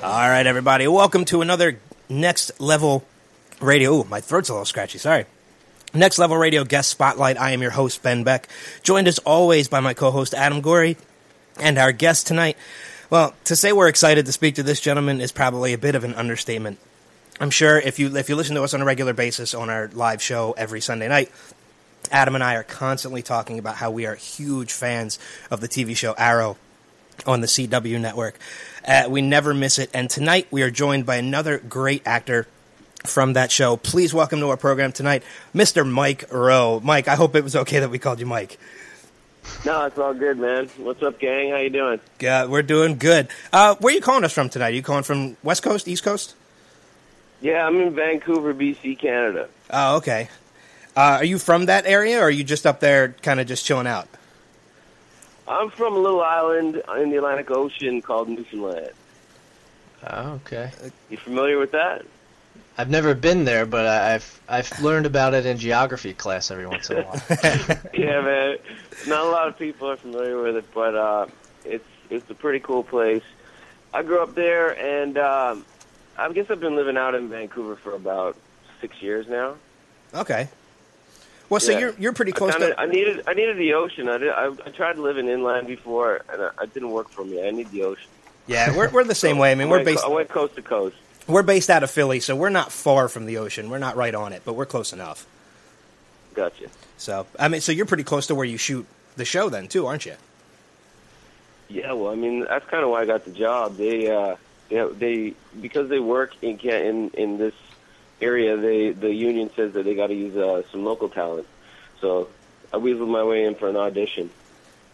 All 0.00 0.28
right, 0.28 0.46
everybody, 0.46 0.88
welcome 0.88 1.24
to 1.26 1.42
another 1.42 1.80
Next 2.08 2.60
Level 2.60 3.04
Radio. 3.60 3.94
Ooh, 3.94 4.04
my 4.04 4.20
throat's 4.20 4.48
a 4.48 4.52
little 4.52 4.64
scratchy. 4.64 4.98
Sorry. 4.98 5.26
Next 5.94 6.18
Level 6.18 6.36
Radio 6.36 6.64
guest 6.64 6.90
spotlight. 6.90 7.38
I 7.38 7.52
am 7.52 7.62
your 7.62 7.70
host 7.70 8.02
Ben 8.02 8.24
Beck, 8.24 8.48
joined 8.82 9.08
as 9.08 9.18
always 9.20 9.68
by 9.68 9.80
my 9.80 9.94
co-host 9.94 10.34
Adam 10.34 10.60
Gorey, 10.60 10.96
and 11.60 11.78
our 11.78 11.92
guest 11.92 12.26
tonight. 12.26 12.56
Well, 13.10 13.34
to 13.44 13.56
say 13.56 13.72
we're 13.72 13.88
excited 13.88 14.26
to 14.26 14.32
speak 14.32 14.56
to 14.56 14.62
this 14.62 14.80
gentleman 14.80 15.20
is 15.20 15.32
probably 15.32 15.72
a 15.72 15.78
bit 15.78 15.94
of 15.94 16.04
an 16.04 16.14
understatement. 16.14 16.78
I'm 17.40 17.50
sure 17.50 17.78
if 17.78 17.98
you 17.98 18.14
if 18.16 18.28
you 18.28 18.36
listen 18.36 18.56
to 18.56 18.62
us 18.62 18.74
on 18.74 18.82
a 18.82 18.84
regular 18.84 19.14
basis 19.14 19.54
on 19.54 19.70
our 19.70 19.88
live 19.94 20.20
show 20.20 20.54
every 20.58 20.80
Sunday 20.80 21.08
night, 21.08 21.30
Adam 22.10 22.34
and 22.34 22.44
I 22.44 22.56
are 22.56 22.64
constantly 22.64 23.22
talking 23.22 23.58
about 23.58 23.76
how 23.76 23.90
we 23.90 24.06
are 24.06 24.14
huge 24.14 24.72
fans 24.72 25.18
of 25.50 25.60
the 25.60 25.68
TV 25.68 25.96
show 25.96 26.14
Arrow 26.18 26.58
on 27.26 27.40
the 27.40 27.46
CW 27.46 28.00
network. 28.00 28.38
Uh, 28.86 29.04
we 29.08 29.22
never 29.22 29.54
miss 29.54 29.78
it. 29.78 29.90
And 29.92 30.08
tonight 30.08 30.46
we 30.50 30.62
are 30.62 30.70
joined 30.70 31.06
by 31.06 31.16
another 31.16 31.58
great 31.58 32.02
actor 32.06 32.46
from 33.04 33.34
that 33.34 33.50
show. 33.50 33.76
Please 33.76 34.12
welcome 34.12 34.40
to 34.40 34.48
our 34.48 34.56
program 34.56 34.92
tonight, 34.92 35.22
Mr. 35.54 35.88
Mike 35.88 36.24
Rowe. 36.32 36.80
Mike, 36.80 37.08
I 37.08 37.14
hope 37.14 37.36
it 37.36 37.44
was 37.44 37.56
okay 37.56 37.80
that 37.80 37.90
we 37.90 37.98
called 37.98 38.20
you 38.20 38.26
Mike. 38.26 38.58
No, 39.64 39.86
it's 39.86 39.98
all 39.98 40.14
good, 40.14 40.38
man. 40.38 40.68
What's 40.76 41.02
up, 41.02 41.18
gang? 41.18 41.50
How 41.50 41.56
you 41.58 41.70
doing? 41.70 42.00
Uh, 42.26 42.46
we're 42.48 42.62
doing 42.62 42.98
good. 42.98 43.28
Uh, 43.52 43.76
where 43.76 43.92
are 43.92 43.94
you 43.94 44.02
calling 44.02 44.24
us 44.24 44.32
from 44.32 44.48
tonight? 44.48 44.68
Are 44.68 44.74
you 44.76 44.82
calling 44.82 45.04
from 45.04 45.36
West 45.42 45.62
Coast, 45.62 45.88
East 45.88 46.04
Coast? 46.04 46.34
Yeah, 47.40 47.66
I'm 47.66 47.80
in 47.80 47.94
Vancouver, 47.94 48.52
BC, 48.52 48.98
Canada. 48.98 49.48
Oh, 49.70 49.96
okay. 49.98 50.28
Uh, 50.96 51.18
are 51.18 51.24
you 51.24 51.38
from 51.38 51.66
that 51.66 51.86
area, 51.86 52.18
or 52.18 52.24
are 52.24 52.30
you 52.30 52.44
just 52.44 52.66
up 52.66 52.80
there, 52.80 53.14
kind 53.22 53.40
of 53.40 53.46
just 53.46 53.64
chilling 53.64 53.86
out? 53.86 54.08
I'm 55.48 55.70
from 55.70 55.94
a 55.94 55.98
little 55.98 56.20
island 56.22 56.82
in 56.98 57.10
the 57.10 57.16
Atlantic 57.16 57.50
Ocean 57.50 58.02
called 58.02 58.28
Newfoundland. 58.28 58.90
Oh, 60.06 60.32
okay. 60.44 60.70
You 61.10 61.16
familiar 61.16 61.58
with 61.58 61.72
that? 61.72 62.04
I've 62.76 62.90
never 62.90 63.14
been 63.14 63.44
there, 63.44 63.66
but 63.66 63.86
I- 63.86 64.14
I've 64.14 64.40
I've 64.48 64.80
learned 64.80 65.06
about 65.06 65.34
it 65.34 65.44
in 65.46 65.58
geography 65.58 66.14
class 66.14 66.50
every 66.50 66.66
once 66.66 66.88
in 66.90 66.98
a 66.98 67.02
while. 67.02 67.22
yeah, 67.94 68.20
man. 68.20 68.58
Not 69.06 69.24
a 69.26 69.28
lot 69.30 69.48
of 69.48 69.58
people 69.58 69.90
are 69.90 69.96
familiar 69.96 70.40
with 70.40 70.56
it, 70.56 70.64
but 70.72 70.94
uh, 70.94 71.26
it's 71.64 71.84
it's 72.10 72.28
a 72.30 72.34
pretty 72.34 72.60
cool 72.60 72.84
place. 72.84 73.24
I 73.92 74.02
grew 74.02 74.22
up 74.22 74.34
there, 74.34 74.78
and 74.78 75.18
um, 75.18 75.64
I 76.16 76.30
guess 76.32 76.50
I've 76.50 76.60
been 76.60 76.76
living 76.76 76.96
out 76.96 77.14
in 77.14 77.28
Vancouver 77.28 77.74
for 77.76 77.94
about 77.94 78.36
six 78.80 79.02
years 79.02 79.26
now. 79.26 79.56
Okay. 80.14 80.48
Well, 81.48 81.60
so 81.60 81.72
Yeah. 81.72 81.78
you're 81.78 81.94
you're 81.98 82.12
pretty 82.12 82.32
I, 82.34 82.36
close 82.36 82.52
kinda, 82.52 82.74
to. 82.74 82.80
I 82.80 82.86
needed 82.86 83.24
I 83.26 83.34
needed 83.34 83.56
the 83.56 83.74
ocean. 83.74 84.08
I, 84.08 84.18
did, 84.18 84.28
I 84.30 84.46
I 84.48 84.70
tried 84.70 84.98
living 84.98 85.28
inland 85.28 85.66
before, 85.66 86.22
and 86.32 86.42
I, 86.42 86.64
it 86.64 86.74
didn't 86.74 86.90
work 86.90 87.08
for 87.10 87.24
me. 87.24 87.46
I 87.46 87.50
need 87.50 87.70
the 87.70 87.84
ocean. 87.84 88.08
Yeah, 88.46 88.76
we're 88.76 88.90
we're 88.90 89.04
the 89.04 89.14
same 89.26 89.38
way. 89.38 89.52
I 89.52 89.54
mean, 89.54 89.68
we're 89.68 89.76
went, 89.78 89.86
based 89.86 90.04
I 90.04 90.08
went 90.08 90.28
coast 90.28 90.56
to 90.56 90.62
coast. 90.62 90.96
we're 91.26 91.42
based 91.42 91.70
out 91.70 91.82
of 91.82 91.90
Philly, 91.90 92.20
so 92.20 92.36
we're 92.36 92.48
not 92.50 92.70
far 92.72 93.08
from 93.08 93.26
the 93.26 93.38
ocean. 93.38 93.70
We're 93.70 93.78
not 93.78 93.96
right 93.96 94.14
on 94.14 94.32
it, 94.32 94.42
but 94.44 94.54
we're 94.54 94.66
close 94.66 94.92
enough. 94.92 95.26
Gotcha. 96.34 96.68
So 96.98 97.26
I 97.38 97.48
mean, 97.48 97.60
so 97.60 97.72
you're 97.72 97.86
pretty 97.86 98.04
close 98.04 98.26
to 98.28 98.34
where 98.34 98.44
you 98.46 98.58
shoot 98.58 98.86
the 99.16 99.24
show, 99.24 99.48
then 99.48 99.68
too, 99.68 99.86
aren't 99.86 100.04
you? 100.06 100.14
Yeah, 101.68 101.92
well, 101.92 102.12
I 102.12 102.14
mean, 102.14 102.40
that's 102.40 102.66
kind 102.66 102.82
of 102.82 102.90
why 102.90 103.02
I 103.02 103.04
got 103.04 103.24
the 103.26 103.30
job. 103.30 103.76
They, 103.76 104.10
uh, 104.10 104.36
know, 104.70 104.90
they 104.90 105.34
because 105.60 105.88
they 105.88 105.98
work 105.98 106.32
in 106.42 106.58
in 106.58 107.10
in 107.10 107.38
this 107.38 107.54
area. 108.20 108.56
They 108.56 108.90
the 108.90 109.12
union 109.12 109.50
says 109.54 109.72
that 109.74 109.84
they 109.84 109.94
got 109.94 110.08
to 110.08 110.14
use 110.14 110.36
uh, 110.36 110.62
some 110.70 110.84
local 110.84 111.08
talent. 111.08 111.46
So 112.00 112.28
I 112.72 112.76
weaseled 112.76 113.08
my 113.08 113.24
way 113.24 113.44
in 113.44 113.54
for 113.54 113.68
an 113.68 113.76
audition. 113.76 114.30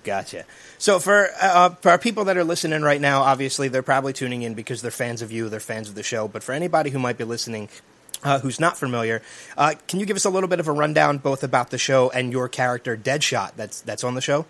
Gotcha. 0.04 0.44
So 0.78 0.98
for 0.98 1.28
uh, 1.40 1.70
for 1.70 1.90
our 1.90 1.98
people 1.98 2.24
that 2.26 2.36
are 2.36 2.44
listening 2.44 2.82
right 2.82 3.00
now, 3.00 3.22
obviously 3.22 3.68
they're 3.68 3.82
probably 3.82 4.12
tuning 4.12 4.42
in 4.42 4.54
because 4.54 4.82
they're 4.82 4.90
fans 4.90 5.22
of 5.22 5.32
you, 5.32 5.48
they're 5.48 5.60
fans 5.60 5.88
of 5.88 5.94
the 5.94 6.02
show. 6.02 6.28
But 6.28 6.42
for 6.42 6.52
anybody 6.52 6.90
who 6.90 6.98
might 6.98 7.18
be 7.18 7.24
listening. 7.24 7.68
Uh, 8.22 8.38
who's 8.38 8.58
not 8.58 8.78
familiar? 8.78 9.20
Uh, 9.54 9.74
can 9.86 10.00
you 10.00 10.06
give 10.06 10.16
us 10.16 10.24
a 10.24 10.30
little 10.30 10.48
bit 10.48 10.58
of 10.58 10.66
a 10.66 10.72
rundown, 10.72 11.18
both 11.18 11.44
about 11.44 11.68
the 11.68 11.76
show 11.76 12.08
and 12.08 12.32
your 12.32 12.48
character 12.48 12.96
Deadshot? 12.96 13.52
That's 13.54 13.82
that's 13.82 14.02
on 14.02 14.14
the 14.14 14.22
show. 14.22 14.46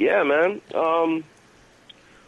Yeah, 0.00 0.24
man. 0.24 0.60
Um, 0.74 1.22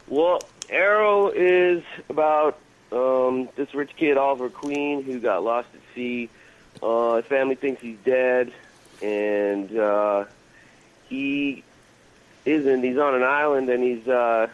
well, 0.06 0.40
Arrow 0.70 1.30
is 1.30 1.82
about 2.08 2.58
um, 2.92 3.48
this 3.56 3.74
rich 3.74 3.90
kid, 3.96 4.16
Oliver 4.16 4.50
Queen, 4.50 5.02
who 5.02 5.18
got 5.18 5.42
lost 5.42 5.68
at 5.74 5.80
sea. 5.94 6.28
Uh, 6.82 7.16
his 7.16 7.26
family 7.26 7.54
thinks 7.54 7.80
he's 7.80 7.98
dead, 8.04 8.52
and 9.00 9.76
uh, 9.76 10.24
he 11.08 11.64
isn't. 12.44 12.82
He's 12.82 12.98
on 12.98 13.14
an 13.14 13.22
island, 13.22 13.68
and 13.68 13.82
he's 13.82 14.06
uh, 14.08 14.48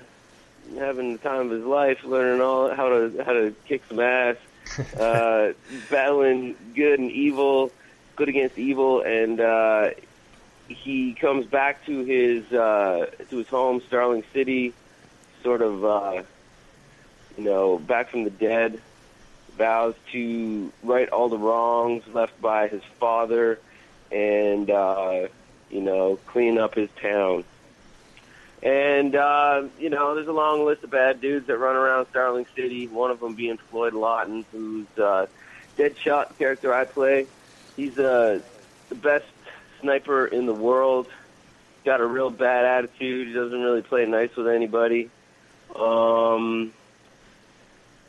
having 0.77 1.13
the 1.13 1.19
time 1.19 1.47
of 1.47 1.51
his 1.51 1.65
life, 1.65 2.05
learning 2.05 2.41
all 2.41 2.75
how 2.75 2.89
to 2.89 3.23
how 3.25 3.33
to 3.33 3.55
kick 3.67 3.83
some 3.89 4.01
ass, 4.01 4.37
uh, 4.99 5.53
battling 5.91 6.57
good 6.75 6.99
and 6.99 7.11
evil, 7.11 7.73
good 8.17 8.29
against 8.29 8.59
evil, 8.59 9.01
and 9.03 9.41
uh, 9.41 9.91
he 10.69 11.15
comes 11.15 11.47
back 11.47 11.85
to 11.87 12.05
his 12.05 12.53
uh, 12.53 13.11
to 13.31 13.37
his 13.37 13.49
home, 13.49 13.81
Starling 13.87 14.25
City, 14.33 14.75
sort 15.43 15.63
of 15.63 15.85
uh, 15.85 16.23
you 17.39 17.45
know 17.45 17.79
back 17.79 18.11
from 18.11 18.25
the 18.25 18.31
dead. 18.31 18.81
Vows 19.57 19.95
to 20.13 20.73
right 20.83 21.09
all 21.09 21.29
the 21.29 21.39
wrongs 21.39 22.05
left 22.13 22.41
by 22.41 22.69
his 22.69 22.83
father, 23.01 23.59
and 24.13 24.71
uh, 24.71 25.29
you 25.71 25.81
know 25.81 26.19
clean 26.27 26.59
up 26.59 26.75
his 26.75 26.91
town. 27.01 27.45
And 28.63 29.15
uh, 29.15 29.65
you 29.79 29.89
know, 29.89 30.15
there's 30.15 30.29
a 30.29 30.33
long 30.33 30.65
list 30.65 30.83
of 30.85 30.91
bad 30.91 31.21
dudes 31.21 31.47
that 31.47 31.57
run 31.59 31.77
around 31.77 32.07
Starling 32.11 32.47
City. 32.57 32.89
One 32.89 33.11
of 33.11 33.21
them 33.21 33.35
being 33.35 33.57
Floyd 33.57 33.95
Lawton, 33.95 34.45
who's 34.53 34.87
uh, 34.99 35.27
Deadshot, 35.77 36.37
character 36.39 36.75
I 36.75 36.85
play. 36.85 37.27
He's 37.77 37.99
uh, 37.99 38.41
the 38.89 38.95
best 38.97 39.27
sniper 39.81 40.27
in 40.27 40.47
the 40.47 40.55
world. 40.55 41.09
Got 41.85 42.01
a 42.01 42.07
real 42.07 42.31
bad 42.31 42.65
attitude. 42.65 43.29
He 43.29 43.33
doesn't 43.33 43.61
really 43.61 43.83
play 43.83 44.07
nice 44.07 44.35
with 44.35 44.49
anybody. 44.49 45.09
Um, 45.75 46.73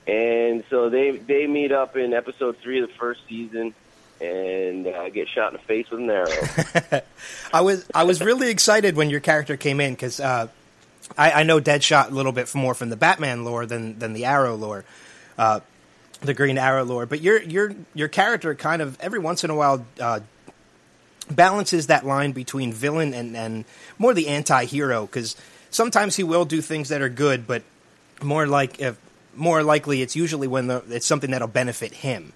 and 0.09 0.63
so 0.69 0.89
they 0.89 1.11
they 1.11 1.45
meet 1.45 1.71
up 1.71 1.95
in 1.95 2.13
episode 2.13 2.57
three 2.57 2.81
of 2.81 2.89
the 2.89 2.95
first 2.95 3.21
season, 3.29 3.75
and 4.19 4.87
uh, 4.87 5.09
get 5.09 5.27
shot 5.29 5.53
in 5.53 5.53
the 5.53 5.63
face 5.63 5.89
with 5.91 5.99
an 5.99 6.09
arrow. 6.09 7.01
I 7.53 7.61
was 7.61 7.85
I 7.93 8.03
was 8.03 8.19
really 8.19 8.49
excited 8.49 8.95
when 8.95 9.11
your 9.11 9.19
character 9.19 9.55
came 9.55 9.79
in 9.79 9.93
because 9.93 10.19
uh, 10.19 10.47
I, 11.15 11.31
I 11.31 11.43
know 11.43 11.59
Deadshot 11.59 12.09
a 12.09 12.13
little 12.13 12.31
bit 12.31 12.53
more 12.55 12.73
from 12.73 12.89
the 12.89 12.95
Batman 12.95 13.45
lore 13.45 13.67
than 13.67 13.99
than 13.99 14.13
the 14.13 14.25
Arrow 14.25 14.55
lore, 14.55 14.83
uh, 15.37 15.59
the 16.21 16.33
Green 16.33 16.57
Arrow 16.57 16.85
lore. 16.85 17.05
But 17.05 17.21
your 17.21 17.41
your 17.43 17.73
your 17.93 18.07
character 18.07 18.55
kind 18.55 18.81
of 18.81 18.99
every 18.99 19.19
once 19.19 19.43
in 19.43 19.51
a 19.51 19.55
while 19.55 19.85
uh, 19.99 20.21
balances 21.29 21.87
that 21.87 22.03
line 22.03 22.31
between 22.31 22.73
villain 22.73 23.13
and 23.13 23.37
and 23.37 23.65
more 23.99 24.15
the 24.15 24.27
anti-hero 24.27 25.05
because 25.05 25.35
sometimes 25.69 26.15
he 26.15 26.23
will 26.23 26.45
do 26.45 26.61
things 26.61 26.89
that 26.89 27.03
are 27.03 27.09
good, 27.09 27.45
but 27.45 27.61
more 28.23 28.47
like 28.47 28.79
if 28.79 28.97
more 29.35 29.63
likely 29.63 30.01
it's 30.01 30.15
usually 30.15 30.47
when 30.47 30.67
the, 30.67 30.83
it's 30.89 31.05
something 31.05 31.31
that'll 31.31 31.47
benefit 31.47 31.93
him. 31.93 32.33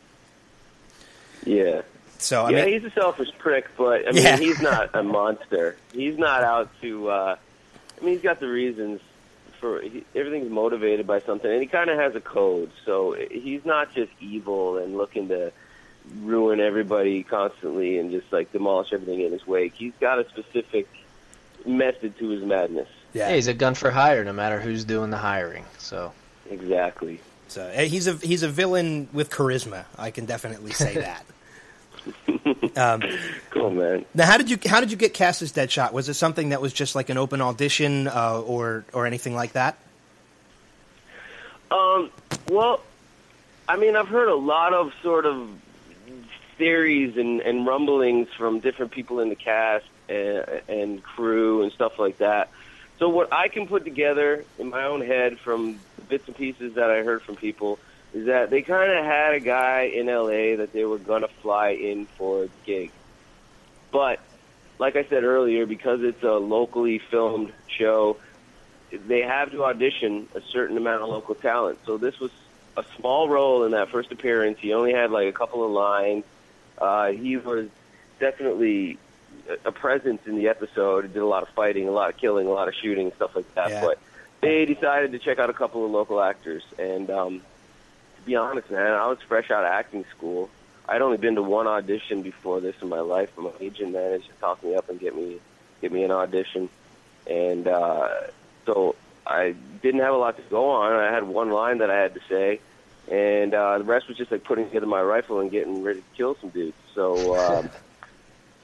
yeah. 1.46 1.82
So 2.20 2.46
I 2.46 2.52
yeah, 2.52 2.66
mean, 2.66 2.74
he's 2.82 2.84
a 2.90 2.94
selfish 2.94 3.30
prick, 3.38 3.68
but 3.78 4.08
I 4.08 4.12
mean, 4.12 4.24
Yeah. 4.24 4.38
he's 4.38 4.62
not 4.72 4.92
a 4.94 5.04
monster. 5.04 5.76
He's 5.94 6.18
not 6.18 6.44
out 6.44 6.70
to. 6.82 7.10
Uh, 7.10 7.36
I 8.00 8.06
mean, 8.06 8.14
he's 8.14 8.24
got 8.24 8.40
the 8.40 8.48
reasons 8.48 9.02
for 9.60 9.82
he, 9.82 10.06
everything's 10.16 10.50
motivated 10.50 11.06
by 11.06 11.20
something, 11.20 11.52
and 11.52 11.60
he 11.62 11.68
kind 11.68 11.90
of 11.90 11.98
has 12.00 12.16
a 12.16 12.22
code. 12.22 12.72
So 12.86 13.14
he's 13.30 13.66
not 13.66 13.94
just 13.94 14.12
evil 14.22 14.78
and 14.78 14.98
looking 14.98 15.28
to 15.30 15.52
ruin 16.22 16.60
everybody 16.62 17.24
constantly 17.24 17.98
and 17.98 18.12
just 18.12 18.32
like 18.32 18.52
demolish 18.54 18.94
everything 18.94 19.20
in 19.22 19.32
his 19.34 19.46
wake. 19.46 19.74
He's 19.74 19.94
got 20.00 20.20
a 20.20 20.28
specific 20.30 20.88
method 21.66 22.18
to 22.20 22.30
his 22.30 22.44
madness. 22.44 22.88
Yeah, 23.14 23.34
he's 23.36 23.48
a 23.48 23.54
gun 23.54 23.74
for 23.76 23.92
hire, 23.92 24.24
no 24.24 24.34
matter 24.34 24.60
who's 24.62 24.86
doing 24.86 25.10
the 25.12 25.18
hiring. 25.18 25.66
So 25.78 26.14
exactly. 26.50 27.20
So 27.48 27.70
eh, 27.74 27.86
he's 27.86 28.08
a 28.08 28.14
he's 28.14 28.44
a 28.44 28.50
villain 28.50 29.08
with 29.14 29.30
charisma. 29.30 29.86
I 29.98 30.12
can 30.12 30.26
definitely 30.26 30.72
say 30.72 30.96
that. 30.96 31.26
um, 32.78 33.02
cool, 33.52 33.70
man. 33.70 34.06
Now, 34.14 34.26
how 34.26 34.38
did 34.38 34.50
you 34.50 34.58
how 34.66 34.80
did 34.80 34.92
you 34.92 34.98
get 34.98 35.14
cast 35.14 35.42
as 35.42 35.54
Deadshot? 35.54 35.94
Was 35.94 36.10
it 36.10 36.16
something 36.16 36.50
that 36.50 36.62
was 36.62 36.74
just 36.74 36.96
like 36.96 37.10
an 37.10 37.18
open 37.18 37.42
audition, 37.42 38.08
uh, 38.08 38.42
or 38.42 38.86
or 38.94 39.06
anything 39.06 39.36
like 39.36 39.54
that? 39.54 39.78
Um. 41.72 42.10
Well, 42.50 42.82
I 43.68 43.78
mean, 43.78 43.96
I've 43.96 44.08
heard 44.08 44.28
a 44.28 44.36
lot 44.36 44.74
of 44.74 44.92
sort 45.02 45.26
of 45.26 45.48
theories 46.58 47.18
and, 47.18 47.42
and 47.42 47.66
rumblings 47.66 48.28
from 48.38 48.60
different 48.60 48.92
people 48.92 49.20
in 49.20 49.30
the 49.30 49.36
cast 49.36 49.86
and, 50.10 50.46
and 50.68 51.04
crew 51.04 51.64
and 51.64 51.72
stuff 51.72 51.98
like 51.98 52.18
that. 52.20 52.50
So 53.00 53.10
what 53.10 53.34
I 53.34 53.48
can 53.48 53.68
put 53.68 53.86
together 53.86 54.46
in 54.60 54.70
my 54.70 54.86
own 54.86 55.02
head 55.02 55.40
from 55.40 55.80
bits 56.14 56.28
and 56.28 56.38
pieces 56.38 56.76
that 56.76 56.92
I 56.92 57.02
heard 57.02 57.24
from 57.24 57.36
people 57.36 57.80
is 58.14 58.28
that 58.28 58.52
they 58.52 58.62
kind 58.62 58.92
of 58.92 59.04
had 59.04 59.34
a 59.34 59.40
guy 59.40 59.92
in 59.92 60.06
LA 60.06 60.58
that 60.58 60.70
they 60.72 60.86
were 60.86 61.00
going 61.00 61.24
to 61.24 61.28
fly 61.28 61.70
in 61.70 62.06
for 62.06 62.44
the 62.44 62.52
gig. 62.68 62.92
But 63.92 64.20
like 64.78 64.96
I 64.96 65.06
said 65.06 65.24
earlier, 65.24 65.66
because 65.66 66.04
it's 66.04 66.22
a 66.22 66.34
locally 66.34 67.00
filmed 67.00 67.52
show, 67.66 68.18
they 68.92 69.22
have 69.22 69.50
to 69.54 69.64
audition 69.64 70.28
a 70.36 70.42
certain 70.42 70.78
amount 70.78 71.02
of 71.02 71.10
local 71.10 71.34
talent. 71.34 71.80
So 71.88 71.98
this 71.98 72.20
was 72.20 72.30
a 72.78 72.86
small 72.96 73.28
role 73.28 73.64
in 73.66 73.72
that 73.72 73.90
first 73.90 74.12
appearance. 74.12 74.60
He 74.60 74.72
only 74.72 74.94
had 74.94 75.10
like 75.10 75.28
a 75.28 75.32
couple 75.32 75.66
of 75.66 75.72
lines. 75.72 76.26
Uh, 76.78 77.08
he 77.08 77.38
was 77.38 77.70
definitely 78.20 79.00
a 79.66 79.72
presence 79.72 80.22
in 80.28 80.36
the 80.36 80.50
episode. 80.50 81.06
He 81.06 81.08
did 81.12 81.24
a 81.24 81.26
lot 81.26 81.42
of 81.42 81.50
fighting, 81.50 81.88
a 81.88 81.92
lot 81.92 82.12
of 82.12 82.18
killing, 82.18 82.46
a 82.46 82.52
lot 82.52 82.68
of 82.68 82.76
shooting, 82.76 83.12
stuff 83.16 83.36
like 83.36 83.52
that. 83.56 83.72
Yeah. 83.72 83.82
But 83.82 84.00
they 84.44 84.66
decided 84.66 85.12
to 85.14 85.20
check 85.20 85.40
out 85.40 85.50
a 85.50 85.54
couple 85.54 85.86
of 85.86 85.92
local 85.92 86.22
actors, 86.22 86.64
and 86.78 87.10
um, 87.10 87.42
to 88.18 88.22
be 88.24 88.36
honest, 88.36 88.70
man, 88.70 88.92
I 88.92 89.08
was 89.08 89.18
fresh 89.28 89.50
out 89.50 89.64
of 89.64 89.70
acting 89.72 90.06
school. 90.16 90.50
I'd 90.88 91.02
only 91.02 91.18
been 91.18 91.36
to 91.36 91.42
one 91.42 91.66
audition 91.66 92.22
before 92.22 92.60
this 92.60 92.76
in 92.82 92.90
my 92.90 93.00
life, 93.00 93.30
my 93.38 93.52
agent 93.60 93.94
managed 93.94 94.28
to 94.28 94.34
talk 94.40 94.64
me 94.64 94.76
up 94.76 94.90
and 94.90 95.00
get 95.00 95.16
me 95.16 95.40
get 95.82 95.92
me 95.92 96.04
an 96.04 96.12
audition, 96.12 96.70
and 97.26 97.68
uh, 97.68 98.10
so 98.66 98.96
I 99.26 99.56
didn't 99.82 100.02
have 100.02 100.14
a 100.14 100.18
lot 100.18 100.38
to 100.38 100.44
go 100.44 100.70
on. 100.70 100.94
I 100.94 101.12
had 101.12 101.24
one 101.24 101.50
line 101.52 101.80
that 101.80 101.90
I 101.90 101.98
had 101.98 102.14
to 102.14 102.22
say, 102.30 102.60
and 103.10 103.54
uh, 103.54 103.78
the 103.78 103.84
rest 103.84 104.08
was 104.08 104.18
just 104.18 104.32
like 104.32 104.44
putting 104.44 104.66
together 104.66 104.86
my 104.86 105.02
rifle 105.02 105.40
and 105.40 105.50
getting 105.50 105.84
ready 105.84 106.02
to 106.02 106.18
kill 106.18 106.36
some 106.40 106.50
dudes. 106.50 106.78
So 106.94 107.38
um, 107.38 107.70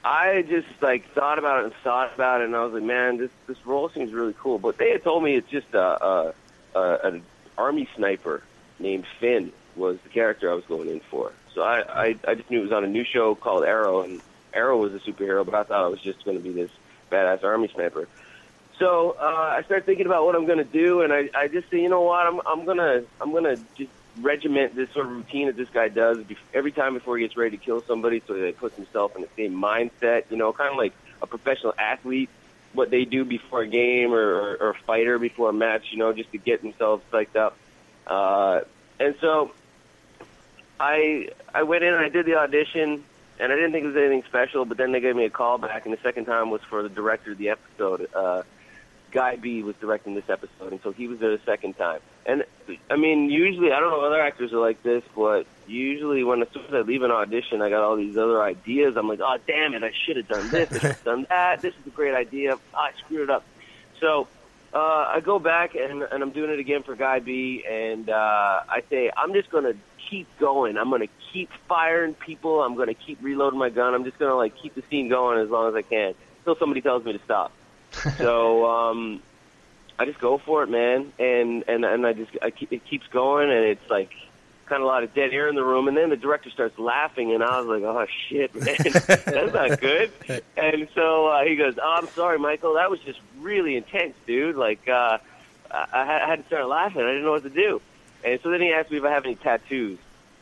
I 0.04 0.42
just 0.42 0.68
like 0.80 1.12
thought 1.14 1.38
about 1.38 1.60
it 1.60 1.64
and 1.66 1.74
thought 1.84 2.14
about 2.14 2.40
it, 2.40 2.44
and 2.44 2.56
I 2.56 2.64
was 2.64 2.72
like, 2.72 2.82
man, 2.82 3.18
this 3.18 3.30
this 3.46 3.58
role 3.66 3.90
seems 3.90 4.12
really 4.12 4.34
cool. 4.38 4.58
But 4.58 4.78
they 4.78 4.90
had 4.90 5.04
told 5.04 5.22
me 5.22 5.36
it's 5.36 5.50
just 5.50 5.74
a, 5.74 5.78
a, 6.04 6.34
a 6.74 6.98
an 7.04 7.22
army 7.58 7.88
sniper 7.96 8.42
named 8.78 9.04
Finn 9.20 9.52
was 9.76 9.98
the 10.02 10.08
character 10.08 10.50
I 10.50 10.54
was 10.54 10.64
going 10.66 10.88
in 10.88 11.00
for. 11.10 11.32
So 11.54 11.62
I, 11.62 11.82
I 11.88 12.16
I 12.26 12.34
just 12.34 12.50
knew 12.50 12.60
it 12.60 12.64
was 12.64 12.72
on 12.72 12.84
a 12.84 12.88
new 12.88 13.04
show 13.04 13.34
called 13.34 13.64
Arrow, 13.64 14.02
and 14.02 14.22
Arrow 14.54 14.78
was 14.78 14.92
a 14.94 14.98
superhero, 14.98 15.44
but 15.44 15.54
I 15.54 15.64
thought 15.64 15.86
it 15.86 15.90
was 15.90 16.02
just 16.02 16.24
going 16.24 16.36
to 16.36 16.42
be 16.42 16.52
this 16.52 16.70
badass 17.12 17.44
army 17.44 17.70
sniper. 17.74 18.08
So 18.78 19.16
uh, 19.20 19.24
I 19.58 19.62
started 19.66 19.84
thinking 19.84 20.06
about 20.06 20.24
what 20.24 20.34
I'm 20.34 20.46
going 20.46 20.58
to 20.58 20.64
do, 20.64 21.02
and 21.02 21.12
I 21.12 21.28
I 21.34 21.48
just 21.48 21.68
said, 21.68 21.80
you 21.80 21.90
know 21.90 22.00
what, 22.00 22.26
I'm 22.26 22.40
I'm 22.46 22.64
gonna 22.64 23.02
I'm 23.20 23.32
gonna 23.32 23.56
just 23.76 23.90
regiment 24.22 24.74
this 24.74 24.90
sort 24.92 25.06
of 25.06 25.12
routine 25.12 25.46
that 25.46 25.56
this 25.56 25.68
guy 25.70 25.88
does 25.88 26.24
every 26.54 26.72
time 26.72 26.94
before 26.94 27.16
he 27.16 27.24
gets 27.24 27.36
ready 27.36 27.56
to 27.56 27.64
kill 27.64 27.82
somebody, 27.82 28.22
so 28.26 28.34
that 28.34 28.46
he 28.46 28.52
puts 28.52 28.76
himself 28.76 29.16
in 29.16 29.22
the 29.22 29.28
same 29.36 29.54
mindset. 29.54 30.24
You 30.30 30.36
know, 30.36 30.52
kind 30.52 30.70
of 30.70 30.76
like 30.76 30.92
a 31.22 31.26
professional 31.26 31.74
athlete, 31.78 32.30
what 32.72 32.90
they 32.90 33.04
do 33.04 33.24
before 33.24 33.62
a 33.62 33.66
game 33.66 34.12
or, 34.12 34.18
or, 34.18 34.56
or 34.56 34.70
a 34.70 34.74
fighter 34.86 35.18
before 35.18 35.50
a 35.50 35.52
match. 35.52 35.86
You 35.90 35.98
know, 35.98 36.12
just 36.12 36.32
to 36.32 36.38
get 36.38 36.62
themselves 36.62 37.02
psyched 37.12 37.36
up. 37.36 37.56
Uh, 38.06 38.62
and 38.98 39.14
so 39.20 39.52
I 40.78 41.28
I 41.54 41.62
went 41.64 41.84
in 41.84 41.92
and 41.92 42.04
I 42.04 42.08
did 42.08 42.26
the 42.26 42.36
audition, 42.36 43.04
and 43.38 43.52
I 43.52 43.54
didn't 43.54 43.72
think 43.72 43.84
it 43.84 43.88
was 43.88 43.96
anything 43.96 44.24
special. 44.28 44.64
But 44.64 44.78
then 44.78 44.92
they 44.92 45.00
gave 45.00 45.16
me 45.16 45.24
a 45.24 45.30
call 45.30 45.58
back, 45.58 45.84
and 45.84 45.92
the 45.92 46.00
second 46.02 46.24
time 46.24 46.50
was 46.50 46.62
for 46.62 46.82
the 46.82 46.88
director 46.88 47.32
of 47.32 47.38
the 47.38 47.50
episode. 47.50 48.08
Uh, 48.14 48.42
Guy 49.10 49.36
Bee 49.36 49.62
was 49.62 49.74
directing 49.76 50.14
this 50.14 50.28
episode, 50.28 50.72
and 50.72 50.80
so 50.82 50.92
he 50.92 51.08
was 51.08 51.18
there 51.18 51.36
the 51.36 51.42
second 51.44 51.76
time. 51.76 52.00
And 52.30 52.44
I 52.88 52.96
mean, 52.96 53.28
usually 53.28 53.72
I 53.72 53.80
don't 53.80 53.90
know 53.90 54.04
other 54.04 54.20
actors 54.20 54.52
are 54.52 54.60
like 54.60 54.82
this, 54.84 55.02
but 55.16 55.46
usually 55.66 56.22
when 56.22 56.42
as 56.42 56.48
soon 56.52 56.64
as 56.66 56.74
I 56.74 56.80
leave 56.80 57.02
an 57.02 57.10
audition, 57.10 57.60
I 57.60 57.70
got 57.70 57.82
all 57.82 57.96
these 57.96 58.16
other 58.16 58.40
ideas. 58.42 58.96
I'm 58.96 59.08
like, 59.08 59.20
oh 59.20 59.36
damn 59.46 59.74
it, 59.74 59.82
I 59.82 59.92
should 60.04 60.16
have 60.16 60.28
done 60.28 60.48
this, 60.50 60.70
I 60.70 60.74
should 60.74 60.82
have 60.82 61.04
done 61.04 61.26
that. 61.28 61.60
This 61.60 61.74
is 61.74 61.86
a 61.86 61.90
great 61.90 62.14
idea. 62.14 62.56
Oh, 62.56 62.78
I 62.78 62.92
screwed 62.98 63.22
it 63.22 63.30
up. 63.30 63.44
So 63.98 64.28
uh, 64.72 64.78
I 65.08 65.20
go 65.20 65.40
back 65.40 65.74
and, 65.74 66.02
and 66.04 66.22
I'm 66.22 66.30
doing 66.30 66.50
it 66.50 66.60
again 66.60 66.84
for 66.84 66.94
Guy 66.94 67.18
Bee, 67.18 67.64
and 67.68 68.08
uh, 68.08 68.60
I 68.68 68.82
say 68.88 69.10
I'm 69.16 69.32
just 69.32 69.50
gonna 69.50 69.74
keep 70.08 70.28
going. 70.38 70.78
I'm 70.78 70.90
gonna 70.90 71.08
keep 71.32 71.50
firing 71.68 72.14
people. 72.14 72.62
I'm 72.62 72.76
gonna 72.76 72.94
keep 72.94 73.18
reloading 73.22 73.58
my 73.58 73.70
gun. 73.70 73.94
I'm 73.94 74.04
just 74.04 74.18
gonna 74.18 74.36
like 74.36 74.56
keep 74.56 74.76
the 74.76 74.82
scene 74.88 75.08
going 75.08 75.38
as 75.38 75.50
long 75.50 75.68
as 75.68 75.74
I 75.74 75.82
can 75.82 76.14
until 76.38 76.54
somebody 76.56 76.80
tells 76.80 77.04
me 77.04 77.12
to 77.14 77.24
stop. 77.24 77.52
so 78.18 78.66
um, 78.66 79.20
I 80.00 80.06
just 80.06 80.18
go 80.18 80.38
for 80.38 80.62
it, 80.62 80.70
man, 80.70 81.12
and 81.18 81.62
and 81.68 81.84
and 81.84 82.06
I 82.06 82.14
just 82.14 82.30
I 82.40 82.50
keep, 82.50 82.72
it 82.72 82.86
keeps 82.86 83.06
going, 83.08 83.50
and 83.50 83.66
it's 83.66 83.90
like 83.90 84.10
kind 84.64 84.80
of 84.80 84.84
a 84.84 84.86
lot 84.86 85.02
of 85.02 85.12
dead 85.12 85.34
air 85.34 85.46
in 85.46 85.54
the 85.56 85.62
room, 85.62 85.88
and 85.88 85.96
then 85.96 86.08
the 86.08 86.16
director 86.16 86.48
starts 86.48 86.78
laughing, 86.78 87.34
and 87.34 87.44
I 87.44 87.60
was 87.60 87.66
like, 87.66 87.82
oh 87.82 88.06
shit, 88.26 88.54
man, 88.54 88.76
that's 89.06 89.52
not 89.52 89.78
good. 89.78 90.10
And 90.56 90.88
so 90.94 91.26
uh, 91.26 91.44
he 91.44 91.54
goes, 91.56 91.74
oh, 91.76 91.96
I'm 91.98 92.08
sorry, 92.08 92.38
Michael, 92.38 92.74
that 92.74 92.90
was 92.90 93.00
just 93.00 93.18
really 93.40 93.76
intense, 93.76 94.14
dude. 94.26 94.56
Like 94.56 94.88
uh, 94.88 95.18
I, 95.70 95.86
I 95.92 96.26
had 96.26 96.36
to 96.40 96.46
start 96.46 96.66
laughing, 96.66 97.02
I 97.02 97.08
didn't 97.08 97.24
know 97.24 97.32
what 97.32 97.42
to 97.42 97.50
do, 97.50 97.82
and 98.24 98.40
so 98.42 98.48
then 98.50 98.62
he 98.62 98.72
asked 98.72 98.90
me 98.90 98.96
if 98.96 99.04
I 99.04 99.10
have 99.10 99.26
any 99.26 99.34
tattoos, 99.34 99.98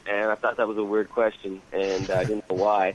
and 0.07 0.31
I 0.31 0.37
thought 0.37 0.59
that 0.59 0.69
was 0.69 0.79
a 0.79 0.85
weird 0.85 1.11
question, 1.11 1.63
and 1.73 2.09
I 2.13 2.23
didn't 2.23 2.49
know 2.49 2.55
why. 2.55 2.95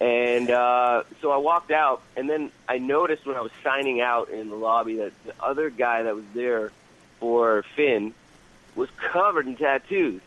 And 0.00 0.50
uh, 0.50 1.04
so 1.22 1.30
I 1.30 1.36
walked 1.36 1.70
out, 1.70 2.02
and 2.16 2.28
then 2.28 2.50
I 2.68 2.78
noticed 2.78 3.24
when 3.26 3.36
I 3.36 3.40
was 3.40 3.52
signing 3.62 4.00
out 4.00 4.28
in 4.28 4.50
the 4.50 4.56
lobby 4.56 4.96
that 4.96 5.12
the 5.24 5.34
other 5.40 5.70
guy 5.70 6.02
that 6.02 6.14
was 6.14 6.24
there 6.34 6.72
for 7.20 7.64
Finn 7.76 8.12
was 8.74 8.90
covered 8.96 9.46
in 9.46 9.56
tattoos. 9.56 10.20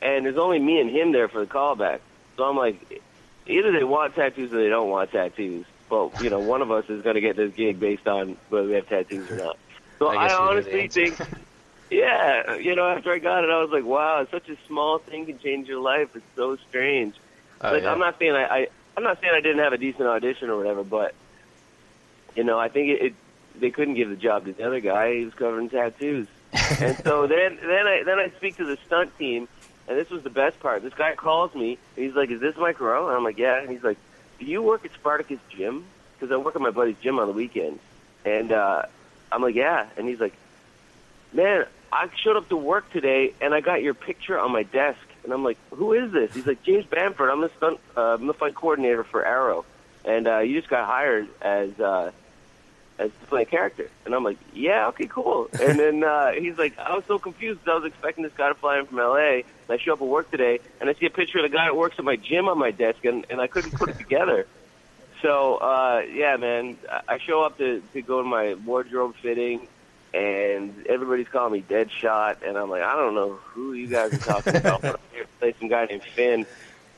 And 0.00 0.24
there's 0.24 0.38
only 0.38 0.58
me 0.58 0.80
and 0.80 0.90
him 0.90 1.12
there 1.12 1.28
for 1.28 1.40
the 1.40 1.50
callback. 1.50 2.00
So 2.36 2.44
I'm 2.44 2.56
like, 2.56 3.02
either 3.46 3.72
they 3.72 3.84
want 3.84 4.14
tattoos 4.14 4.52
or 4.52 4.58
they 4.58 4.68
don't 4.68 4.90
want 4.90 5.10
tattoos. 5.10 5.66
But, 5.88 6.22
you 6.22 6.30
know, 6.30 6.38
one 6.38 6.62
of 6.62 6.70
us 6.70 6.88
is 6.88 7.02
going 7.02 7.14
to 7.14 7.20
get 7.20 7.36
this 7.36 7.52
gig 7.54 7.80
based 7.80 8.06
on 8.06 8.36
whether 8.48 8.66
we 8.66 8.74
have 8.74 8.88
tattoos 8.88 9.30
or 9.30 9.36
not. 9.36 9.58
So 9.98 10.08
I, 10.08 10.26
I 10.26 10.34
honestly 10.34 10.88
think, 10.88 11.18
yeah, 11.90 12.56
you 12.56 12.74
know, 12.74 12.88
after 12.88 13.12
I 13.12 13.18
got 13.18 13.44
it, 13.44 13.50
I 13.50 13.60
was 13.60 13.70
like, 13.70 13.84
wow, 13.84 14.26
such 14.30 14.48
a 14.48 14.56
small 14.66 14.98
thing 14.98 15.26
can 15.26 15.38
change 15.38 15.68
your 15.68 15.80
life. 15.80 16.14
It's 16.16 16.24
so 16.36 16.56
strange. 16.68 17.14
Oh, 17.60 17.72
like, 17.72 17.82
yeah. 17.82 17.92
I'm 17.92 17.98
not 17.98 18.18
saying 18.18 18.32
I, 18.32 18.44
I 18.44 18.68
I'm 18.96 19.02
not 19.02 19.20
saying 19.20 19.32
I 19.34 19.40
didn't 19.40 19.58
have 19.58 19.72
a 19.72 19.78
decent 19.78 20.06
audition 20.06 20.50
or 20.50 20.56
whatever, 20.56 20.84
but 20.84 21.14
you 22.36 22.44
know, 22.44 22.58
I 22.58 22.68
think 22.68 22.90
it, 22.90 23.02
it 23.02 23.14
they 23.56 23.70
couldn't 23.70 23.94
give 23.94 24.10
the 24.10 24.16
job 24.16 24.44
to 24.46 24.52
the 24.52 24.64
other 24.64 24.80
guy. 24.80 25.16
He 25.16 25.24
was 25.24 25.34
covered 25.34 25.60
in 25.60 25.70
tattoos, 25.70 26.26
and 26.80 26.96
so 27.04 27.26
then 27.26 27.58
then 27.60 27.86
I 27.86 28.02
then 28.04 28.18
I 28.18 28.30
speak 28.36 28.56
to 28.56 28.64
the 28.64 28.76
stunt 28.86 29.16
team, 29.18 29.48
and 29.88 29.98
this 29.98 30.10
was 30.10 30.22
the 30.22 30.30
best 30.30 30.60
part. 30.60 30.82
This 30.82 30.94
guy 30.94 31.14
calls 31.14 31.54
me. 31.54 31.78
And 31.96 32.04
he's 32.04 32.14
like, 32.14 32.30
"Is 32.30 32.40
this 32.40 32.56
Mike 32.56 32.80
Rowe?" 32.80 33.08
And 33.08 33.16
I'm 33.16 33.24
like, 33.24 33.38
"Yeah." 33.38 33.60
And 33.60 33.70
he's 33.70 33.82
like, 33.82 33.98
"Do 34.38 34.46
you 34.46 34.62
work 34.62 34.84
at 34.84 34.92
Spartacus 34.92 35.40
Gym?" 35.50 35.84
Because 36.18 36.32
I 36.32 36.36
work 36.36 36.54
at 36.54 36.62
my 36.62 36.70
buddy's 36.70 36.96
gym 37.02 37.18
on 37.18 37.26
the 37.26 37.32
weekends, 37.32 37.80
and 38.24 38.52
uh, 38.52 38.82
I'm 39.30 39.42
like, 39.42 39.54
"Yeah." 39.54 39.86
And 39.96 40.08
he's 40.08 40.20
like, 40.20 40.34
"Man, 41.32 41.66
I 41.92 42.08
showed 42.16 42.36
up 42.36 42.48
to 42.48 42.56
work 42.56 42.90
today, 42.92 43.34
and 43.40 43.54
I 43.54 43.60
got 43.60 43.82
your 43.82 43.94
picture 43.94 44.38
on 44.38 44.52
my 44.52 44.62
desk." 44.62 44.98
And 45.24 45.32
I'm 45.32 45.42
like, 45.42 45.58
"Who 45.70 45.92
is 45.92 46.12
this?" 46.12 46.34
He's 46.34 46.46
like, 46.46 46.62
"James 46.62 46.84
Bamford. 46.86 47.30
I'm 47.30 47.40
the 47.40 47.50
stunt, 47.56 47.80
uh, 47.96 48.14
I'm 48.14 48.26
the 48.26 48.34
fight 48.34 48.54
coordinator 48.54 49.04
for 49.04 49.24
Arrow, 49.24 49.64
and 50.04 50.28
uh, 50.28 50.38
you 50.40 50.58
just 50.58 50.68
got 50.70 50.86
hired 50.86 51.28
as 51.40 51.78
uh, 51.80 52.12
as 52.98 53.10
to 53.10 53.26
play 53.26 53.42
a 53.42 53.46
character." 53.46 53.90
And 54.04 54.14
I'm 54.14 54.22
like, 54.22 54.38
"Yeah, 54.52 54.88
okay, 54.88 55.06
cool." 55.06 55.48
And 55.60 55.78
then 55.78 56.04
uh, 56.04 56.32
he's 56.32 56.58
like, 56.58 56.78
"I 56.78 56.94
was 56.94 57.04
so 57.06 57.18
confused. 57.18 57.60
I 57.66 57.74
was 57.74 57.86
expecting 57.86 58.22
this 58.22 58.34
guy 58.36 58.48
to 58.48 58.54
fly 58.54 58.78
in 58.78 58.86
from 58.86 58.98
L.A. 58.98 59.44
And 59.68 59.70
I 59.70 59.78
show 59.78 59.94
up 59.94 60.02
at 60.02 60.06
work 60.06 60.30
today, 60.30 60.60
and 60.80 60.90
I 60.90 60.94
see 60.94 61.06
a 61.06 61.10
picture 61.10 61.38
of 61.38 61.50
the 61.50 61.56
guy 61.56 61.64
that 61.64 61.76
works 61.76 61.98
at 61.98 62.04
my 62.04 62.16
gym 62.16 62.48
on 62.48 62.58
my 62.58 62.70
desk, 62.70 63.04
and, 63.04 63.26
and 63.30 63.40
I 63.40 63.46
couldn't 63.46 63.72
put 63.72 63.88
it 63.88 63.98
together." 63.98 64.46
So 65.22 65.56
uh, 65.56 66.02
yeah, 66.12 66.36
man, 66.36 66.76
I 66.90 67.14
I 67.14 67.18
show 67.18 67.42
up 67.44 67.56
to 67.56 67.82
to 67.94 68.02
go 68.02 68.20
to 68.20 68.28
my 68.28 68.54
wardrobe 68.66 69.14
fitting 69.22 69.68
and 70.14 70.86
everybody's 70.86 71.28
calling 71.28 71.52
me 71.52 71.62
Deadshot, 71.68 72.46
and 72.46 72.56
I'm 72.56 72.70
like, 72.70 72.82
I 72.82 72.94
don't 72.94 73.14
know 73.14 73.32
who 73.32 73.72
you 73.72 73.88
guys 73.88 74.14
are 74.14 74.18
talking 74.18 74.56
about. 74.56 74.80
but 74.82 74.94
I'm 74.94 75.00
here 75.12 75.22
to 75.24 75.28
play 75.40 75.54
some 75.58 75.68
guy 75.68 75.86
named 75.86 76.04
Finn, 76.04 76.46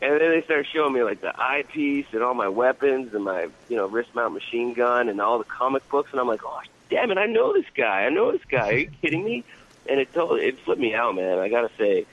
and 0.03 0.21
then 0.21 0.31
they 0.31 0.43
start 0.43 0.67
showing 0.73 0.93
me 0.93 1.03
like 1.03 1.21
the 1.23 1.33
eyepiece 1.41 2.07
and 2.13 2.23
all 2.23 2.35
my 2.35 2.49
weapons 2.49 3.15
and 3.15 3.25
my 3.25 3.49
you 3.69 3.77
know 3.77 3.87
wrist 3.87 4.15
mount 4.15 4.35
machine 4.35 4.75
gun 4.75 5.09
and 5.09 5.21
all 5.21 5.39
the 5.39 5.45
comic 5.45 5.89
books, 5.89 6.11
and 6.13 6.21
I'm 6.21 6.29
like, 6.29 6.43
oh 6.45 6.61
damn 6.91 7.11
it, 7.11 7.19
I 7.19 7.27
know 7.27 7.53
this 7.53 7.67
guy. 7.75 8.05
I 8.05 8.11
know 8.11 8.33
this 8.33 8.45
guy. 8.49 8.69
Are 8.71 8.79
you 8.79 8.91
kidding 9.03 9.25
me? 9.25 9.45
And 9.89 9.99
it 10.01 10.13
totally 10.13 10.43
it 10.45 10.59
flipped 10.61 10.81
me 10.81 10.95
out, 10.95 11.15
man. 11.15 11.39
I 11.39 11.49
gotta 11.49 11.71
say, 11.79 12.05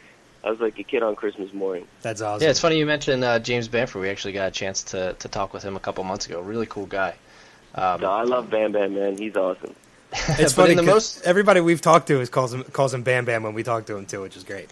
I 0.43 0.49
was 0.51 0.59
like 0.59 0.79
a 0.79 0.83
kid 0.83 1.03
on 1.03 1.15
Christmas 1.15 1.51
morning. 1.53 1.87
That's 2.01 2.21
awesome. 2.21 2.43
Yeah, 2.43 2.51
it's 2.51 2.59
funny 2.59 2.77
you 2.77 2.85
mentioned 2.85 3.23
uh, 3.23 3.39
James 3.39 3.67
Bamford. 3.67 4.01
We 4.01 4.09
actually 4.09 4.33
got 4.33 4.47
a 4.47 4.51
chance 4.51 4.83
to, 4.83 5.13
to 5.13 5.27
talk 5.27 5.53
with 5.53 5.63
him 5.63 5.75
a 5.75 5.79
couple 5.79 6.03
months 6.03 6.27
ago. 6.27 6.39
Really 6.41 6.65
cool 6.67 6.85
guy. 6.85 7.15
Um, 7.75 8.01
No, 8.01 8.11
I 8.11 8.23
love 8.23 8.49
Bam 8.49 8.71
Bam, 8.71 8.93
man. 8.93 9.17
He's 9.17 9.35
awesome. 9.35 9.73
It's 10.39 10.53
funny 10.53 10.71
in 10.71 10.77
the 10.77 10.83
'cause 10.83 10.93
most 11.17 11.21
everybody 11.25 11.59
we've 11.61 11.81
talked 11.81 12.07
to 12.07 12.21
is 12.21 12.29
calls 12.29 12.53
him 12.53 12.63
calls 12.65 12.93
him 12.93 13.03
Bam 13.03 13.25
Bam 13.25 13.43
when 13.43 13.53
we 13.53 13.63
talk 13.63 13.85
to 13.87 13.95
him 13.97 14.05
too, 14.05 14.21
which 14.21 14.37
is 14.37 14.43
great. 14.43 14.69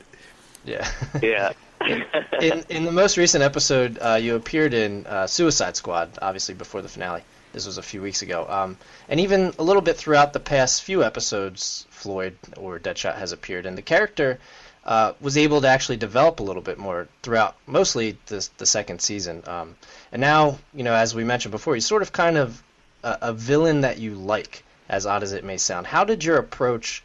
yeah. 0.66 0.90
Yeah. 1.22 1.54
in 2.42 2.64
in 2.70 2.86
the 2.86 2.92
most 2.92 3.18
recent 3.18 3.44
episode, 3.44 3.98
uh, 4.00 4.14
you 4.22 4.36
appeared 4.36 4.74
in 4.76 5.06
uh, 5.08 5.26
Suicide 5.28 5.76
Squad, 5.76 6.10
obviously 6.22 6.54
before 6.54 6.82
the 6.84 6.90
finale. 6.90 7.24
This 7.54 7.66
was 7.66 7.78
a 7.80 7.84
few 7.84 8.02
weeks 8.02 8.22
ago, 8.22 8.46
um, 8.48 8.78
and 9.10 9.20
even 9.20 9.52
a 9.60 9.64
little 9.64 9.82
bit 9.82 9.98
throughout 9.98 10.32
the 10.32 10.40
past 10.40 10.84
few 10.84 11.04
episodes, 11.04 11.86
Floyd 11.90 12.36
or 12.56 12.80
Deadshot 12.80 13.16
has 13.18 13.32
appeared, 13.34 13.66
and 13.66 13.76
the 13.78 13.82
character 13.82 14.40
uh, 14.86 15.14
was 15.20 15.38
able 15.38 15.60
to 15.62 15.68
actually 15.68 15.98
develop 15.98 16.40
a 16.40 16.44
little 16.44 16.62
bit 16.62 16.78
more 16.78 17.08
throughout, 17.24 17.56
mostly 17.66 18.16
the 18.28 18.48
the 18.58 18.66
second 18.68 19.02
season. 19.02 19.42
Um, 19.48 19.76
and 20.12 20.22
now, 20.22 20.60
you 20.74 20.84
know, 20.84 20.94
as 20.94 21.16
we 21.16 21.24
mentioned 21.24 21.52
before, 21.52 21.74
he's 21.74 21.86
sort 21.88 22.04
of 22.04 22.14
kind 22.14 22.38
of 22.38 22.62
a, 23.04 23.18
a 23.22 23.34
villain 23.34 23.82
that 23.82 23.98
you 23.98 24.14
like, 24.14 24.64
as 24.92 25.06
odd 25.06 25.24
as 25.24 25.32
it 25.32 25.44
may 25.44 25.58
sound. 25.58 25.88
How 25.88 26.04
did 26.04 26.24
your 26.24 26.38
approach 26.38 27.04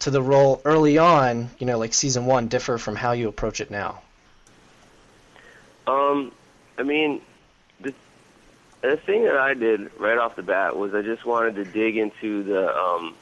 to 0.00 0.10
the 0.10 0.22
role 0.22 0.60
early 0.64 0.98
on, 0.98 1.50
you 1.58 1.66
know, 1.66 1.78
like 1.78 1.94
season 1.94 2.26
one, 2.26 2.48
differ 2.48 2.78
from 2.78 2.96
how 2.96 3.12
you 3.12 3.28
approach 3.28 3.60
it 3.60 3.70
now? 3.70 4.00
Um, 5.86 6.32
I 6.78 6.82
mean, 6.82 7.20
the 7.80 7.94
the 8.80 8.96
thing 8.96 9.24
that 9.24 9.36
I 9.36 9.54
did 9.54 9.90
right 10.00 10.18
off 10.18 10.34
the 10.34 10.42
bat 10.42 10.76
was 10.76 10.94
I 10.94 11.02
just 11.02 11.24
wanted 11.24 11.56
to 11.56 11.64
dig 11.64 11.96
into 11.96 12.42
the 12.42 12.76
um 12.76 13.14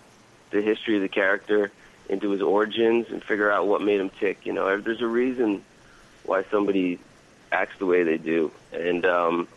the 0.50 0.62
history 0.62 0.96
of 0.96 1.02
the 1.02 1.08
character, 1.08 1.72
into 2.08 2.30
his 2.30 2.40
origins, 2.40 3.08
and 3.10 3.22
figure 3.22 3.50
out 3.50 3.66
what 3.66 3.82
made 3.82 4.00
him 4.00 4.10
tick. 4.10 4.46
You 4.46 4.52
know, 4.52 4.80
there's 4.80 5.02
a 5.02 5.06
reason 5.06 5.64
why 6.24 6.44
somebody 6.50 7.00
acts 7.50 7.78
the 7.78 7.86
way 7.86 8.04
they 8.04 8.16
do, 8.16 8.52
and 8.72 9.04
um, 9.04 9.48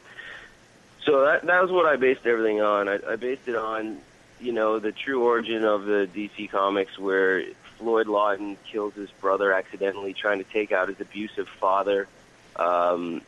so 1.05 1.25
that 1.25 1.45
that 1.45 1.61
was 1.61 1.71
what 1.71 1.85
I 1.85 1.95
based 1.95 2.25
everything 2.25 2.61
on. 2.61 2.89
I, 2.89 2.99
I 3.07 3.15
based 3.15 3.47
it 3.47 3.55
on, 3.55 4.01
you 4.39 4.51
know, 4.51 4.79
the 4.79 4.91
true 4.91 5.23
origin 5.23 5.63
of 5.63 5.85
the 5.85 6.07
DC 6.13 6.49
comics, 6.49 6.97
where 6.97 7.43
Floyd 7.77 8.07
Lawton 8.07 8.57
kills 8.71 8.93
his 8.93 9.09
brother 9.11 9.51
accidentally, 9.53 10.13
trying 10.13 10.39
to 10.39 10.49
take 10.51 10.71
out 10.71 10.89
his 10.89 10.99
abusive 10.99 11.47
father 11.47 12.07
um, 12.57 13.21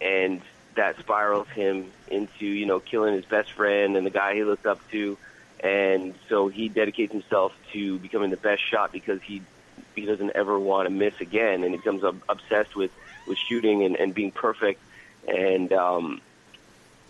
and 0.00 0.40
that 0.74 0.98
spirals 0.98 1.48
him 1.48 1.90
into 2.08 2.46
you 2.46 2.66
know 2.66 2.78
killing 2.78 3.14
his 3.14 3.24
best 3.24 3.52
friend 3.52 3.96
and 3.96 4.06
the 4.06 4.10
guy 4.10 4.34
he 4.34 4.44
looked 4.44 4.66
up 4.66 4.80
to, 4.90 5.18
and 5.60 6.14
so 6.28 6.48
he 6.48 6.68
dedicates 6.68 7.12
himself 7.12 7.52
to 7.72 7.98
becoming 7.98 8.30
the 8.30 8.36
best 8.36 8.62
shot 8.62 8.92
because 8.92 9.20
he 9.22 9.42
he 9.94 10.06
doesn't 10.06 10.30
ever 10.34 10.58
want 10.58 10.86
to 10.86 10.94
miss 10.94 11.14
again, 11.20 11.64
and 11.64 11.72
he 11.72 11.78
becomes 11.78 12.04
ob- 12.04 12.22
obsessed 12.28 12.76
with 12.76 12.92
with 13.26 13.38
shooting 13.38 13.84
and, 13.84 13.96
and 13.96 14.14
being 14.14 14.30
perfect, 14.30 14.80
and 15.26 15.72
um, 15.72 16.20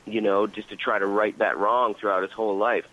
you 0.06 0.20
know 0.20 0.46
just 0.46 0.70
to 0.70 0.76
try 0.76 0.98
to 0.98 1.06
right 1.06 1.36
that 1.38 1.58
wrong 1.58 1.94
throughout 1.94 2.22
his 2.22 2.32
whole 2.32 2.56
life. 2.56 2.86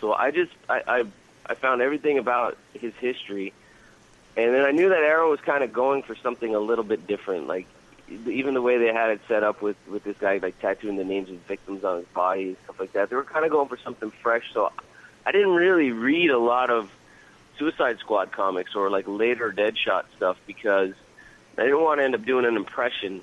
So 0.00 0.12
I 0.12 0.30
just 0.30 0.52
I 0.68 0.82
I, 0.86 1.04
I 1.46 1.54
found 1.54 1.82
everything 1.82 2.18
about 2.18 2.56
his 2.74 2.94
history. 2.94 3.52
And 4.36 4.54
then 4.54 4.64
I 4.64 4.70
knew 4.70 4.88
that 4.88 5.02
Arrow 5.02 5.30
was 5.30 5.40
kind 5.40 5.64
of 5.64 5.72
going 5.72 6.02
for 6.02 6.14
something 6.14 6.54
a 6.54 6.60
little 6.60 6.84
bit 6.84 7.06
different. 7.06 7.46
Like 7.46 7.66
even 8.26 8.54
the 8.54 8.62
way 8.62 8.78
they 8.78 8.92
had 8.92 9.10
it 9.10 9.20
set 9.28 9.42
up 9.42 9.62
with 9.62 9.76
with 9.88 10.04
this 10.04 10.16
guy 10.18 10.38
like 10.38 10.58
tattooing 10.60 10.96
the 10.96 11.04
names 11.04 11.30
of 11.30 11.36
victims 11.40 11.84
on 11.84 11.98
his 11.98 12.06
body 12.08 12.48
and 12.48 12.56
stuff 12.64 12.80
like 12.80 12.92
that. 12.92 13.10
They 13.10 13.16
were 13.16 13.24
kind 13.24 13.44
of 13.44 13.50
going 13.50 13.68
for 13.68 13.76
something 13.76 14.10
fresh. 14.10 14.52
So 14.52 14.72
I 15.26 15.32
didn't 15.32 15.54
really 15.54 15.92
read 15.92 16.30
a 16.30 16.38
lot 16.38 16.70
of 16.70 16.90
Suicide 17.58 17.98
Squad 17.98 18.32
comics 18.32 18.74
or 18.74 18.90
like 18.90 19.06
later 19.06 19.52
Deadshot 19.52 20.04
stuff 20.16 20.38
because 20.46 20.94
I 21.58 21.62
didn't 21.64 21.82
want 21.82 22.00
to 22.00 22.04
end 22.04 22.14
up 22.14 22.24
doing 22.24 22.44
an 22.46 22.56
impression 22.56 23.22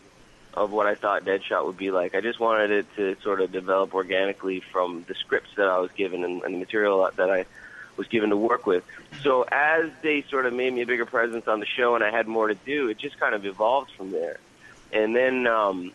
of 0.53 0.71
what 0.71 0.87
I 0.87 0.95
thought 0.95 1.23
Deadshot 1.23 1.65
would 1.65 1.77
be 1.77 1.91
like. 1.91 2.15
I 2.15 2.21
just 2.21 2.39
wanted 2.39 2.71
it 2.71 2.85
to 2.95 3.15
sort 3.21 3.41
of 3.41 3.51
develop 3.51 3.93
organically 3.93 4.59
from 4.59 5.05
the 5.07 5.13
scripts 5.13 5.51
that 5.55 5.67
I 5.67 5.79
was 5.79 5.91
given 5.91 6.23
and, 6.23 6.41
and 6.43 6.55
the 6.55 6.59
material 6.59 7.09
that 7.15 7.29
I 7.29 7.45
was 7.95 8.07
given 8.07 8.29
to 8.29 8.37
work 8.37 8.65
with. 8.65 8.83
So 9.21 9.43
as 9.43 9.91
they 10.01 10.23
sort 10.29 10.45
of 10.45 10.53
made 10.53 10.73
me 10.73 10.81
a 10.81 10.85
bigger 10.85 11.05
presence 11.05 11.47
on 11.47 11.59
the 11.59 11.65
show 11.65 11.95
and 11.95 12.03
I 12.03 12.11
had 12.11 12.27
more 12.27 12.47
to 12.47 12.55
do, 12.55 12.89
it 12.89 12.97
just 12.97 13.19
kind 13.19 13.35
of 13.35 13.45
evolved 13.45 13.91
from 13.91 14.11
there. 14.11 14.39
And 14.91 15.15
then, 15.15 15.47
um, 15.47 15.91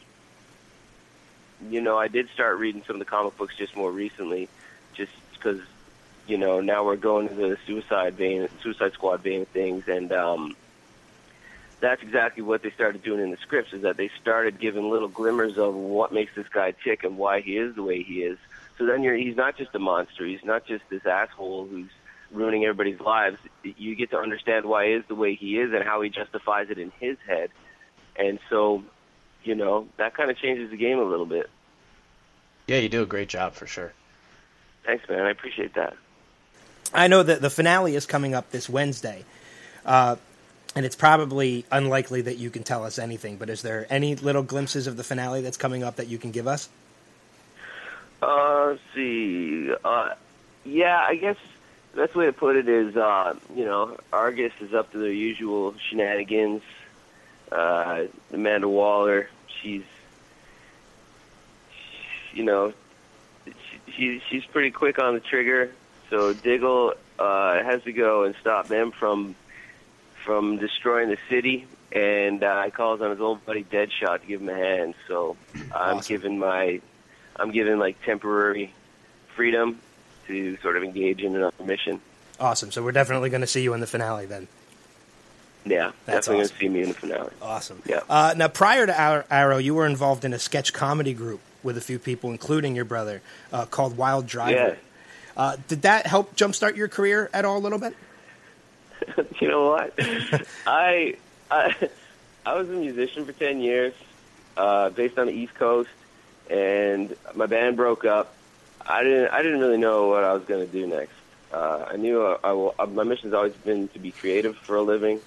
you 1.71 1.81
know, 1.81 1.97
I 1.97 2.09
did 2.09 2.29
start 2.31 2.59
reading 2.59 2.83
some 2.87 2.97
of 2.97 3.01
the 3.01 3.07
comic 3.07 3.37
books 3.37 3.57
just 3.57 3.77
more 3.77 3.91
recently, 3.91 4.49
just 4.95 5.13
because, 5.33 5.61
you 6.27 6.39
know, 6.39 6.61
now 6.61 6.85
we're 6.85 6.97
going 6.97 7.29
to 7.29 7.35
the 7.35 7.57
Suicide 7.67 8.15
vein, 8.15 8.49
Suicide 8.63 8.93
Squad 8.93 9.23
vein 9.23 9.43
of 9.43 9.49
things, 9.49 9.89
and 9.89 10.13
um, 10.13 10.57
that's 11.83 12.01
exactly 12.01 12.43
what 12.43 12.63
they 12.63 12.71
started 12.71 13.03
doing 13.03 13.21
in 13.21 13.31
the 13.31 13.37
scripts. 13.37 13.73
Is 13.73 13.83
that 13.83 13.97
they 13.97 14.09
started 14.21 14.59
giving 14.59 14.89
little 14.89 15.09
glimmers 15.09 15.59
of 15.59 15.75
what 15.75 16.13
makes 16.13 16.35
this 16.35 16.47
guy 16.49 16.73
tick 16.85 17.05
and 17.05 17.19
why 17.19 17.41
he 17.41 17.59
is 17.59 17.75
the 17.75 17.83
way 17.83 18.03
he 18.03 18.23
is. 18.23 18.39
So 18.79 18.87
then 18.87 19.03
you're, 19.03 19.17
he's 19.17 19.37
not 19.37 19.59
just 19.59 19.75
a 19.75 19.79
monster. 19.79 20.25
He's 20.25 20.45
not 20.45 20.65
just 20.65 20.85
this 20.89 21.05
asshole 21.05 21.67
who's 21.67 21.91
ruining 22.31 22.65
everybody's 22.65 23.01
lives. 23.01 23.37
You 23.63 23.97
get 23.97 24.11
to 24.11 24.19
understand 24.19 24.65
why 24.65 24.87
he 24.87 24.93
is 24.93 25.05
the 25.09 25.17
way 25.17 25.35
he 25.35 25.59
is 25.59 25.73
and 25.75 25.83
how 25.83 26.01
he 26.01 26.09
justifies 26.09 26.71
it 26.71 26.79
in 26.79 26.93
his 27.01 27.19
head. 27.27 27.51
And 28.17 28.39
so, 28.49 28.85
you 29.43 29.55
know, 29.55 29.89
that 29.97 30.15
kind 30.15 30.31
of 30.31 30.39
changes 30.39 30.71
the 30.71 30.77
game 30.77 30.99
a 30.99 31.05
little 31.05 31.27
bit. 31.27 31.51
Yeah, 32.69 32.79
you 32.79 32.89
do 32.89 33.03
a 33.03 33.07
great 33.07 33.29
job 33.29 33.55
for 33.55 33.67
sure. 33.67 33.93
Thanks, 34.85 35.07
man. 35.09 35.21
I 35.21 35.31
appreciate 35.31 35.75
that. 35.75 35.97
I 36.95 37.09
know 37.09 37.23
that 37.23 37.41
the 37.41 37.51
finale 37.51 37.97
is 37.97 38.07
coming 38.07 38.35
up 38.35 38.51
this 38.51 38.69
Wednesday, 38.69 39.25
uh, 39.85 40.17
and 40.75 40.87
it's 40.87 40.97
probably 40.97 41.65
unlikely 41.71 42.23
that 42.23 42.39
you 42.39 42.51
can 42.51 42.63
tell 42.63 42.85
us 42.85 42.99
anything. 42.99 43.37
But 43.37 43.51
is 43.51 43.63
there 43.63 43.87
any 43.91 44.17
little 44.17 44.43
glimpses 44.43 44.87
of 44.87 44.97
the 44.97 45.05
finale 45.05 45.43
that's 45.43 45.57
coming 45.57 45.83
up 45.83 45.97
that 45.97 46.09
you 46.09 46.19
can 46.19 46.31
give 46.31 46.47
us? 46.47 46.69
Uh, 48.23 48.77
see. 48.95 49.73
Uh, 49.85 50.15
yeah, 50.65 51.05
I 51.07 51.17
guess 51.17 51.37
the 51.93 52.03
best 52.03 52.15
way 52.15 52.27
to 52.27 52.33
put 52.33 52.57
it 52.57 52.69
is, 52.69 52.97
uh, 52.97 53.35
you 53.55 53.65
know, 53.65 53.97
Argus 54.13 54.53
is 54.61 54.73
up 54.73 54.93
to 54.93 54.99
their 54.99 55.13
usual 55.13 55.75
shenanigans. 55.89 56.63
Uh, 57.51 58.05
Amanda 58.33 58.69
Waller, 58.69 59.29
she's, 59.61 59.83
you 62.33 62.45
know, 62.45 62.73
she, 63.95 64.23
she's 64.31 64.45
pretty 64.47 64.71
quick 64.71 64.99
on 64.99 65.15
the 65.15 65.21
trigger. 65.21 65.71
So 66.09 66.33
Diggle 66.33 66.95
uh, 67.19 67.63
has 67.63 67.83
to 67.83 67.93
go 67.93 68.25
and 68.25 68.35
stop 68.41 68.69
them 68.69 68.91
from 68.91 69.35
from 70.25 70.57
destroying 70.59 71.09
the 71.09 71.19
city, 71.29 71.67
and 71.93 72.43
uh, 72.43 72.69
calls 72.71 73.01
on 73.01 73.11
his 73.11 73.21
old 73.21 73.45
buddy 73.45 73.65
Deadshot 73.65 74.21
to 74.23 74.27
give 74.27 74.41
him 74.41 74.49
a 74.49 74.55
hand. 74.55 74.95
So 75.09 75.37
I'm 75.75 75.99
Awesome. 75.99 76.09
giving 76.17 76.39
my 76.39 76.81
I'm 77.37 77.51
given 77.51 77.79
like 77.79 78.03
temporary 78.05 78.73
freedom 79.35 79.81
to 80.27 80.57
sort 80.59 80.77
of 80.77 80.85
engage 80.85 81.21
in 81.23 81.35
another 81.35 81.65
mission. 81.65 82.01
Awesome. 82.41 82.71
So 82.71 82.83
we're 82.83 82.93
definitely 82.93 83.31
going 83.31 83.41
to 83.41 83.47
see 83.47 83.63
you 83.63 83.73
in 83.75 83.81
the 83.81 83.87
finale 83.87 84.27
then. 84.27 84.49
Yeah, 85.65 85.93
That's 86.07 86.27
definitely 86.27 86.45
awesome. 86.45 86.57
gonna 86.57 86.61
see 86.61 86.69
me 86.69 86.83
in 86.83 86.89
the 86.89 86.95
finale. 86.95 87.31
Awesome. 87.41 87.83
Yeah. 87.87 88.01
Uh, 88.11 88.35
now, 88.37 88.49
prior 88.49 88.85
to 88.85 89.01
Ar- 89.01 89.25
Arrow, 89.31 89.59
you 89.59 89.75
were 89.75 89.87
involved 89.87 90.25
in 90.25 90.33
a 90.33 90.39
sketch 90.39 90.73
comedy 90.73 91.15
group 91.15 91.41
with 91.63 91.79
a 91.79 91.81
few 91.81 92.01
people, 92.01 92.31
including 92.31 92.75
your 92.75 92.85
brother, 92.85 93.23
uh, 93.53 93.65
called 93.67 93.97
Wild 93.97 94.27
Driver. 94.27 94.53
Yeah. 94.57 94.75
Uh, 95.37 95.57
did 95.69 95.83
that 95.83 96.07
help 96.09 96.35
jumpstart 96.35 96.75
your 96.77 96.89
career 96.89 97.31
at 97.33 97.45
all 97.45 97.59
a 97.59 97.61
little 97.61 97.79
bit? 97.79 97.95
you 99.41 99.49
know 99.49 99.69
what? 99.71 99.95
I 100.67 101.17
I 101.51 101.75
I 102.47 102.55
was 102.55 102.69
a 102.69 102.73
musician 102.73 103.25
for 103.25 103.33
ten 103.33 103.61
years, 103.61 103.95
uh, 104.57 104.91
based 104.91 105.19
on 105.19 105.27
the 105.27 105.33
East 105.33 105.55
Coast, 105.55 105.91
and 106.51 107.15
my 107.35 107.47
band 107.47 107.77
broke 107.77 108.05
up. 108.05 108.35
I 108.85 109.03
didn't 109.03 109.29
I 109.33 109.43
didn't 109.43 109.61
really 109.61 109.77
know 109.79 110.09
what 110.09 110.25
I 110.25 110.33
was 110.35 110.45
going 110.45 110.67
to 110.67 110.73
do 110.73 110.87
next. 110.87 111.13
Uh, 111.53 111.87
I 111.91 111.97
knew 111.97 112.25
I, 112.25 112.39
I, 112.45 112.53
will- 112.53 112.75
uh, 112.79 112.87
my 112.87 113.05
mission's 113.05 113.35
always 113.35 113.53
been 113.53 113.89
to 113.89 113.99
be 113.99 114.11
creative 114.11 114.57
for 114.57 114.77
a 114.77 114.83
living, 114.83 115.21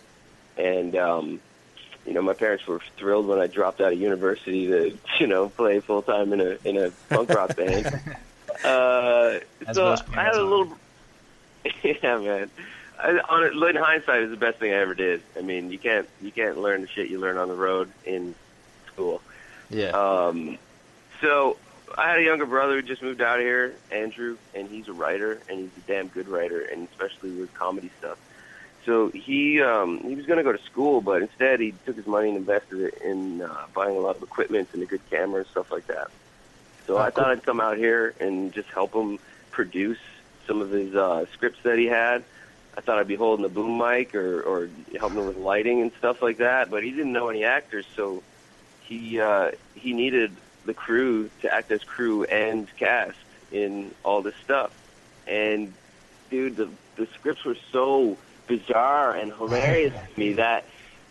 and 0.58 0.96
um, 0.96 1.39
you 2.06 2.13
know 2.13 2.22
my 2.22 2.34
parents 2.34 2.65
were 2.68 2.82
thrilled 2.98 3.27
when 3.27 3.39
I 3.39 3.48
dropped 3.48 3.80
out 3.82 3.94
of 3.94 4.00
university 4.00 4.68
to 4.68 4.98
you 5.20 5.27
know 5.27 5.50
play 5.50 5.80
full 5.80 6.01
time 6.01 6.34
in 6.34 6.42
a 6.42 6.58
in 6.65 6.77
a 6.77 6.92
punk 7.10 7.30
rock 7.30 7.56
band. 7.56 7.86
Uh, 8.63 9.39
As 9.68 9.75
so 9.75 9.96
I 10.13 10.24
had 10.24 10.36
a 10.36 10.44
little 10.44 10.75
yeah, 11.84 12.18
man. 12.18 12.50
I, 12.99 13.19
on 13.29 13.43
it, 13.43 13.53
in 13.53 13.75
hindsight, 13.75 14.19
it 14.19 14.29
was 14.29 14.31
the 14.31 14.37
best 14.45 14.57
thing 14.59 14.71
I 14.71 14.77
ever 14.77 14.93
did. 14.93 15.21
I 15.37 15.41
mean, 15.41 15.71
you 15.71 15.77
can't 15.77 16.07
you 16.21 16.31
can't 16.31 16.57
learn 16.57 16.81
the 16.81 16.87
shit 16.87 17.09
you 17.09 17.19
learn 17.19 17.37
on 17.37 17.47
the 17.47 17.55
road 17.55 17.91
in 18.05 18.35
school. 18.87 19.21
Yeah. 19.69 19.89
Um, 19.89 20.57
so 21.21 21.57
I 21.97 22.09
had 22.09 22.19
a 22.19 22.23
younger 22.23 22.45
brother 22.45 22.75
who 22.75 22.81
just 22.81 23.01
moved 23.01 23.21
out 23.21 23.39
here, 23.39 23.73
Andrew, 23.91 24.37
and 24.53 24.67
he's 24.69 24.87
a 24.87 24.93
writer, 24.93 25.39
and 25.49 25.59
he's 25.59 25.69
a 25.83 25.87
damn 25.87 26.07
good 26.07 26.27
writer, 26.27 26.61
and 26.61 26.87
especially 26.91 27.31
with 27.31 27.53
comedy 27.53 27.89
stuff. 27.99 28.17
So 28.85 29.09
he 29.09 29.61
um, 29.61 29.99
he 29.99 30.15
was 30.15 30.25
going 30.25 30.37
to 30.37 30.43
go 30.43 30.51
to 30.51 30.61
school, 30.63 31.01
but 31.01 31.21
instead 31.21 31.59
he 31.59 31.73
took 31.85 31.95
his 31.95 32.05
money 32.07 32.29
and 32.29 32.37
invested 32.37 32.79
it 32.81 33.01
in 33.03 33.41
uh, 33.41 33.65
buying 33.73 33.95
a 33.95 33.99
lot 33.99 34.17
of 34.17 34.23
equipment 34.23 34.69
and 34.73 34.83
a 34.83 34.85
good 34.85 35.01
camera 35.09 35.39
and 35.41 35.47
stuff 35.49 35.71
like 35.71 35.87
that. 35.87 36.09
So 36.85 36.97
Oh, 36.97 36.99
I 36.99 37.09
cool. 37.09 37.23
thought 37.23 37.31
I'd 37.31 37.43
come 37.43 37.59
out 37.59 37.77
here 37.77 38.13
and 38.19 38.53
just 38.53 38.69
help 38.69 38.93
him 38.93 39.17
produce 39.49 39.97
some 40.45 40.61
of 40.61 40.69
his 40.69 40.93
uh, 40.95 41.25
scripts 41.33 41.57
that 41.63 41.79
he 41.79 41.87
had. 41.87 42.23
I 42.77 42.82
thought 42.82 43.00
I'd 43.00 43.08
be 43.08 43.15
holding 43.15 43.44
the 43.44 43.50
boom 43.50 43.77
mic 43.77 44.15
or, 44.15 44.41
or 44.41 44.70
helping 45.00 45.20
him 45.20 45.27
with 45.27 45.38
lighting 45.38 45.82
and 45.82 45.91
stuff 45.98 46.22
like 46.22 46.38
that, 46.38 46.70
but 46.70 46.84
he 46.84 46.91
didn't 46.91 47.13
know 47.13 47.29
any 47.29 47.46
actors, 47.46 47.86
so 47.96 48.22
he 48.82 49.20
uh, 49.20 49.51
he 49.75 49.94
needed 49.94 50.32
the 50.65 50.74
crew 50.74 51.29
to 51.41 51.53
act 51.53 51.72
as 51.72 51.84
crew 51.84 52.24
and 52.25 52.67
cast 52.77 53.17
in 53.51 53.91
all 54.03 54.22
this 54.22 54.36
stuff. 54.44 54.72
And 55.27 55.74
dude, 56.29 56.58
the 56.58 56.70
the 56.96 57.08
scripts 57.08 57.46
were 57.46 57.58
so 57.72 58.17
bizarre 58.48 59.15
and 59.15 59.34
hilarious 59.34 59.94
to 59.94 60.20
me 60.20 60.34
that 60.34 60.65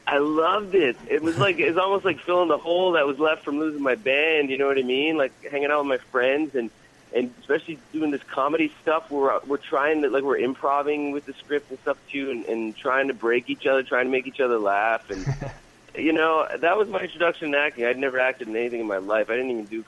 I 0.06 0.18
loved 0.18 0.74
it. 0.74 0.96
It 1.08 1.22
was 1.22 1.38
like 1.38 1.58
it's 1.58 1.78
almost 1.78 2.04
like 2.04 2.20
filling 2.20 2.48
the 2.48 2.58
hole 2.58 2.92
that 2.92 3.06
was 3.06 3.18
left 3.18 3.44
from 3.44 3.58
losing 3.58 3.82
my 3.82 3.94
band. 3.94 4.50
You 4.50 4.58
know 4.58 4.66
what 4.66 4.78
I 4.78 4.82
mean? 4.82 5.16
Like 5.16 5.32
hanging 5.50 5.70
out 5.70 5.80
with 5.80 5.88
my 5.88 6.10
friends 6.10 6.54
and 6.54 6.70
and 7.14 7.32
especially 7.40 7.78
doing 7.92 8.10
this 8.10 8.22
comedy 8.24 8.72
stuff. 8.82 9.10
We're 9.10 9.38
we're 9.46 9.56
trying 9.56 10.02
to 10.02 10.10
like 10.10 10.24
we're 10.24 10.38
improvising 10.38 11.12
with 11.12 11.24
the 11.24 11.32
script 11.34 11.70
and 11.70 11.78
stuff 11.80 11.96
too, 12.10 12.30
and, 12.30 12.44
and 12.46 12.76
trying 12.76 13.08
to 13.08 13.14
break 13.14 13.48
each 13.48 13.66
other, 13.66 13.82
trying 13.82 14.06
to 14.06 14.10
make 14.10 14.26
each 14.26 14.40
other 14.40 14.58
laugh. 14.58 15.08
And 15.10 15.24
you 15.96 16.12
know 16.12 16.46
that 16.58 16.76
was 16.76 16.88
my 16.88 17.00
introduction 17.00 17.52
to 17.52 17.58
acting. 17.58 17.84
I'd 17.84 17.98
never 17.98 18.18
acted 18.18 18.48
in 18.48 18.56
anything 18.56 18.80
in 18.80 18.86
my 18.86 18.98
life. 18.98 19.30
I 19.30 19.36
didn't 19.36 19.52
even 19.52 19.64
do 19.66 19.84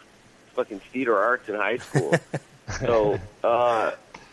fucking 0.55 0.81
theater 0.93 1.19
arts 1.19 1.49
in 1.49 1.57
high 1.57 1.79
school. 1.79 2.15
so 2.79 3.19
uh, 3.43 3.91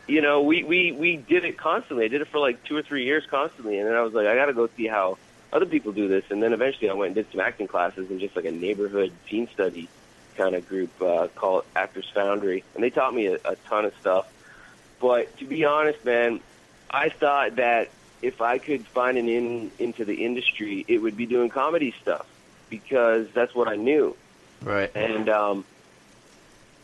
you 0.07 0.21
know 0.21 0.43
we 0.43 0.63
we 0.63 0.91
we 0.91 1.17
did 1.17 1.45
it 1.45 1.57
constantly. 1.57 2.05
I 2.05 2.09
did 2.09 2.21
it 2.21 2.27
for 2.27 2.39
like 2.39 2.63
two 2.63 2.77
or 2.77 2.83
three 2.83 3.05
years 3.05 3.25
constantly, 3.25 3.79
and 3.79 3.89
then 3.89 3.95
I 3.95 4.01
was 4.01 4.13
like, 4.13 4.27
I 4.27 4.35
got 4.35 4.45
to 4.45 4.53
go 4.53 4.69
see 4.77 4.85
how 4.87 5.17
other 5.51 5.65
people 5.65 5.91
do 5.91 6.07
this. 6.07 6.25
And 6.29 6.41
then 6.43 6.53
eventually 6.53 6.89
I 6.89 6.93
went 6.93 7.09
and 7.09 7.15
did 7.15 7.31
some 7.31 7.39
acting 7.39 7.67
classes 7.67 8.09
in 8.11 8.19
just 8.19 8.35
like 8.35 8.45
a 8.45 8.51
neighborhood 8.51 9.11
teen 9.27 9.47
study 9.49 9.89
kind 10.35 10.55
of 10.55 10.67
group 10.67 10.89
uh, 11.01 11.27
called 11.35 11.65
Actors 11.75 12.09
Foundry, 12.13 12.63
and 12.75 12.83
they 12.83 12.89
taught 12.89 13.13
me 13.13 13.27
a, 13.27 13.35
a 13.45 13.55
ton 13.67 13.85
of 13.85 13.93
stuff. 13.99 14.31
But 14.99 15.37
to 15.39 15.45
be 15.45 15.65
honest, 15.65 16.03
man, 16.05 16.39
I 16.89 17.09
thought 17.09 17.57
that 17.57 17.89
if 18.21 18.41
I 18.41 18.57
could 18.57 18.85
find 18.87 19.17
an 19.17 19.27
in 19.27 19.71
into 19.79 20.05
the 20.05 20.23
industry, 20.25 20.85
it 20.87 20.99
would 20.99 21.17
be 21.17 21.25
doing 21.25 21.49
comedy 21.49 21.93
stuff 22.01 22.25
because 22.69 23.27
that's 23.33 23.53
what 23.53 23.67
I 23.67 23.75
knew. 23.75 24.15
Right. 24.61 24.89
And 24.95 25.27
um, 25.29 25.65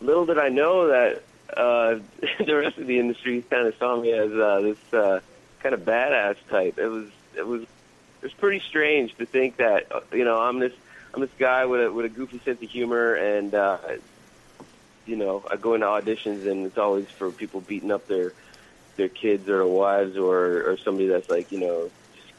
little 0.01 0.25
did 0.25 0.37
I 0.37 0.49
know 0.49 0.87
that 0.87 1.23
uh, 1.55 1.99
the 2.45 2.55
rest 2.55 2.77
of 2.77 2.87
the 2.87 2.99
industry 2.99 3.43
kind 3.49 3.67
of 3.67 3.75
saw 3.77 3.99
me 3.99 4.11
as 4.11 4.31
uh, 4.31 4.61
this 4.61 4.93
uh, 4.93 5.19
kind 5.61 5.73
of 5.73 5.81
badass 5.81 6.35
type. 6.49 6.77
It 6.77 6.87
was 6.87 7.07
it 7.35 7.47
was 7.47 7.63
it 7.63 8.23
was 8.23 8.33
pretty 8.33 8.59
strange 8.67 9.15
to 9.17 9.25
think 9.25 9.57
that 9.57 9.91
uh, 9.91 10.01
you 10.11 10.25
know 10.25 10.39
I'm 10.39 10.59
this 10.59 10.73
I'm 11.13 11.21
this 11.21 11.29
guy 11.39 11.65
with 11.65 11.81
a 11.87 11.91
with 11.91 12.05
a 12.05 12.09
goofy 12.09 12.41
sense 12.45 12.61
of 12.61 12.69
humor, 12.69 13.15
and 13.15 13.53
uh, 13.53 13.77
you 15.05 15.15
know 15.15 15.43
I 15.49 15.55
go 15.57 15.73
into 15.73 15.87
auditions 15.87 16.49
and 16.49 16.65
it's 16.65 16.77
always 16.77 17.07
for 17.17 17.31
people 17.31 17.61
beating 17.61 17.91
up 17.91 18.07
their 18.07 18.33
their 18.97 19.09
kids 19.09 19.47
or 19.47 19.65
wives 19.67 20.17
or 20.17 20.69
or 20.71 20.77
somebody 20.83 21.07
that's 21.07 21.29
like 21.29 21.51
you 21.51 21.59
know 21.59 21.91
just 22.15 22.33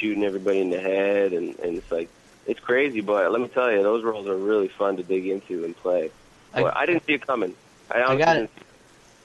shooting 0.00 0.24
everybody 0.24 0.60
in 0.60 0.70
the 0.70 0.80
head, 0.80 1.32
and 1.32 1.58
and 1.60 1.78
it's 1.78 1.90
like 1.90 2.10
it's 2.46 2.60
crazy. 2.60 3.00
But 3.00 3.30
let 3.32 3.40
me 3.40 3.48
tell 3.48 3.70
you, 3.70 3.82
those 3.82 4.04
roles 4.04 4.26
are 4.28 4.36
really 4.36 4.70
fun 4.78 4.96
to 4.96 5.02
dig 5.02 5.26
into 5.26 5.64
and 5.64 5.76
play. 5.76 6.10
I- 6.54 6.62
Well, 6.62 6.72
I 6.74 6.86
didn't 6.86 7.06
see 7.06 7.14
it 7.14 7.26
coming. 7.26 7.54
I, 7.90 8.02
I 8.02 8.16
got 8.16 8.36
it. 8.36 8.50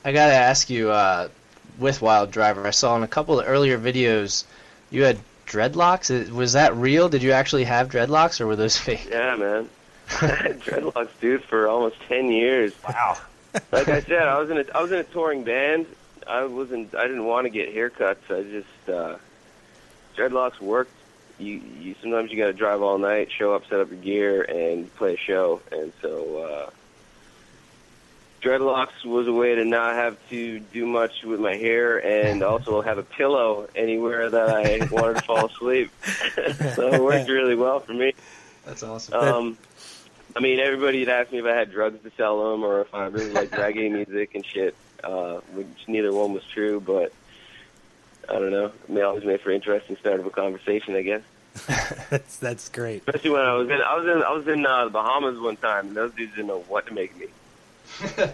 I 0.05 0.11
gotta 0.13 0.33
ask 0.33 0.69
you, 0.69 0.89
uh, 0.91 1.27
with 1.77 2.01
Wild 2.01 2.31
Driver, 2.31 2.65
I 2.65 2.71
saw 2.71 2.95
in 2.95 3.03
a 3.03 3.07
couple 3.07 3.39
of 3.39 3.47
earlier 3.47 3.77
videos 3.77 4.45
you 4.89 5.03
had 5.03 5.17
dreadlocks. 5.47 6.29
Was 6.29 6.53
that 6.53 6.75
real? 6.75 7.09
Did 7.09 7.23
you 7.23 7.31
actually 7.31 7.63
have 7.63 7.89
dreadlocks, 7.89 8.39
or 8.39 8.47
were 8.47 8.55
those 8.55 8.77
fake? 8.77 9.07
Yeah, 9.09 9.35
man. 9.35 9.69
I 10.21 10.25
had 10.27 10.59
dreadlocks, 10.61 11.09
dude, 11.19 11.43
for 11.43 11.67
almost 11.67 11.95
ten 12.07 12.31
years. 12.31 12.73
Wow. 12.87 13.17
Like 13.71 13.87
I 13.87 14.01
said, 14.01 14.27
I 14.27 14.39
was 14.39 14.49
in 14.49 14.57
a 14.57 14.65
I 14.75 14.81
was 14.81 14.91
in 14.91 14.99
a 14.99 15.03
touring 15.03 15.43
band. 15.43 15.87
I 16.27 16.45
wasn't. 16.45 16.93
I 16.93 17.07
didn't 17.07 17.25
want 17.25 17.45
to 17.45 17.49
get 17.49 17.73
haircuts. 17.73 18.29
I 18.29 18.43
just 18.43 18.89
uh, 18.89 19.17
dreadlocks 20.15 20.59
worked. 20.59 20.91
You 21.39 21.61
you 21.79 21.95
sometimes 22.01 22.31
you 22.31 22.37
got 22.37 22.47
to 22.47 22.53
drive 22.53 22.81
all 22.81 22.97
night, 22.97 23.31
show 23.31 23.53
up, 23.53 23.67
set 23.69 23.79
up 23.79 23.89
your 23.89 23.99
gear, 23.99 24.41
and 24.43 24.93
play 24.95 25.13
a 25.13 25.17
show. 25.17 25.61
And 25.71 25.93
so 26.01 26.37
uh, 26.43 26.69
dreadlocks 28.41 29.03
was 29.03 29.27
a 29.27 29.33
way 29.33 29.55
to 29.55 29.65
not 29.65 29.95
have 29.95 30.17
to 30.29 30.59
do 30.59 30.85
much 30.85 31.23
with 31.23 31.39
my 31.39 31.55
hair, 31.55 32.03
and 32.03 32.43
also 32.43 32.81
have 32.81 32.97
a 32.97 33.03
pillow 33.03 33.67
anywhere 33.75 34.29
that 34.29 34.49
I 34.49 34.85
wanted 34.91 35.15
to 35.17 35.21
fall 35.21 35.47
asleep. 35.47 35.91
so 36.75 36.93
it 36.93 37.01
worked 37.01 37.29
really 37.29 37.55
well 37.55 37.79
for 37.79 37.93
me. 37.93 38.13
That's 38.65 38.83
awesome. 38.83 39.13
Um, 39.13 39.57
I 40.35 40.39
mean, 40.39 40.59
everybody 40.59 40.99
had 40.99 41.09
asked 41.09 41.31
me 41.31 41.39
if 41.39 41.45
I 41.45 41.55
had 41.55 41.71
drugs 41.71 42.03
to 42.03 42.11
sell 42.15 42.51
them 42.51 42.63
or 42.63 42.81
if 42.81 42.93
I 42.93 43.07
really 43.07 43.31
liked 43.31 43.51
reggae 43.53 43.91
music 43.91 44.35
and 44.35 44.45
shit, 44.45 44.75
uh, 45.03 45.39
which 45.53 45.67
neither 45.87 46.13
one 46.13 46.33
was 46.33 46.43
true, 46.45 46.79
but 46.79 47.11
I 48.29 48.33
don't 48.33 48.51
know. 48.51 48.65
It 48.65 48.89
may 48.89 49.01
always 49.01 49.23
make 49.23 49.41
for 49.41 49.49
an 49.49 49.55
interesting 49.55 49.97
start 49.97 50.19
of 50.19 50.25
a 50.25 50.29
conversation, 50.29 50.95
I 50.95 51.01
guess. 51.01 51.21
that's 52.11 52.37
that's 52.37 52.69
great. 52.69 52.99
Especially 52.99 53.31
when 53.31 53.41
I 53.41 53.53
was 53.53 53.67
in, 53.67 53.81
I 53.81 53.95
was 53.95 54.05
in, 54.05 54.23
I 54.23 54.31
was 54.31 54.47
in 54.47 54.65
uh, 54.65 54.83
the 54.85 54.91
Bahamas 54.91 55.39
one 55.39 55.57
time, 55.57 55.87
and 55.87 55.97
those 55.97 56.11
dudes 56.13 56.35
didn't 56.35 56.47
know 56.47 56.59
what 56.67 56.85
to 56.85 56.93
make 56.93 57.13
of 57.13 57.19
me. 57.19 57.27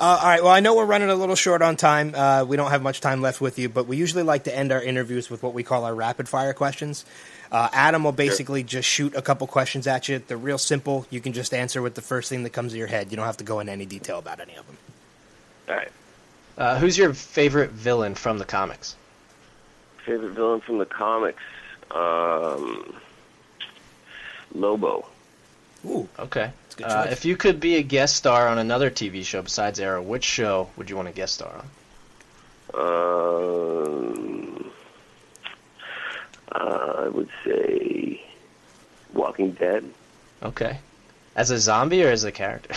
Uh, 0.00 0.16
all 0.22 0.28
right. 0.28 0.42
Well, 0.44 0.52
I 0.52 0.60
know 0.60 0.76
we're 0.76 0.84
running 0.84 1.10
a 1.10 1.14
little 1.16 1.34
short 1.34 1.60
on 1.60 1.74
time. 1.74 2.14
Uh, 2.14 2.44
we 2.44 2.56
don't 2.56 2.70
have 2.70 2.82
much 2.82 3.00
time 3.00 3.20
left 3.20 3.40
with 3.40 3.58
you, 3.58 3.68
but 3.68 3.88
we 3.88 3.96
usually 3.96 4.22
like 4.22 4.44
to 4.44 4.56
end 4.56 4.70
our 4.70 4.80
interviews 4.80 5.28
with 5.28 5.42
what 5.42 5.54
we 5.54 5.64
call 5.64 5.84
our 5.84 5.92
rapid 5.92 6.28
fire 6.28 6.52
questions. 6.52 7.04
Uh, 7.50 7.68
Adam 7.72 8.04
will 8.04 8.12
basically 8.12 8.62
just 8.62 8.88
shoot 8.88 9.16
a 9.16 9.22
couple 9.22 9.44
questions 9.48 9.88
at 9.88 10.08
you. 10.08 10.20
They're 10.20 10.36
real 10.36 10.56
simple. 10.56 11.04
You 11.10 11.20
can 11.20 11.32
just 11.32 11.52
answer 11.52 11.82
with 11.82 11.96
the 11.96 12.00
first 12.00 12.28
thing 12.28 12.44
that 12.44 12.50
comes 12.50 12.70
to 12.72 12.78
your 12.78 12.86
head. 12.86 13.10
You 13.10 13.16
don't 13.16 13.26
have 13.26 13.38
to 13.38 13.44
go 13.44 13.58
into 13.58 13.72
any 13.72 13.86
detail 13.86 14.20
about 14.20 14.38
any 14.38 14.54
of 14.54 14.64
them. 14.68 14.76
All 15.68 15.74
right. 15.74 15.90
Uh, 16.56 16.78
who's 16.78 16.96
your 16.96 17.12
favorite 17.12 17.70
villain 17.70 18.14
from 18.14 18.38
the 18.38 18.44
comics? 18.44 18.94
Favorite 20.06 20.30
villain 20.30 20.60
from 20.60 20.78
the 20.78 20.86
comics? 20.86 21.42
Um, 21.90 22.94
Lobo. 24.54 25.08
Ooh, 25.84 26.08
Okay. 26.20 26.52
A 26.78 26.82
good 26.82 26.90
Uh, 26.90 27.06
if 27.10 27.24
you 27.24 27.36
could 27.36 27.60
be 27.60 27.76
a 27.76 27.82
guest 27.82 28.16
star 28.16 28.48
on 28.48 28.58
another 28.58 28.90
TV 28.90 29.24
show 29.24 29.42
besides 29.42 29.80
Arrow, 29.80 30.02
which 30.02 30.24
show 30.24 30.68
would 30.76 30.90
you 30.90 30.96
want 30.96 31.08
to 31.08 31.14
guest 31.14 31.34
star 31.34 31.52
on? 31.52 31.64
Um, 32.74 34.70
uh, 36.52 36.94
I 36.98 37.08
would 37.08 37.28
say 37.44 38.22
Walking 39.14 39.52
Dead. 39.52 39.84
Okay. 40.42 40.78
As 41.34 41.50
a 41.50 41.58
zombie 41.58 42.04
or 42.04 42.10
as 42.10 42.24
a 42.24 42.32
character? 42.32 42.74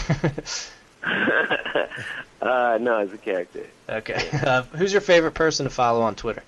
uh, 1.03 2.77
no, 2.79 2.97
as 2.99 3.11
a 3.11 3.17
character. 3.17 3.65
okay. 3.89 4.29
Uh, 4.41 4.63
who's 4.63 4.91
your 4.91 5.01
favorite 5.01 5.33
person 5.33 5.65
to 5.65 5.69
follow 5.69 6.01
on 6.01 6.15
Twitter? 6.15 6.43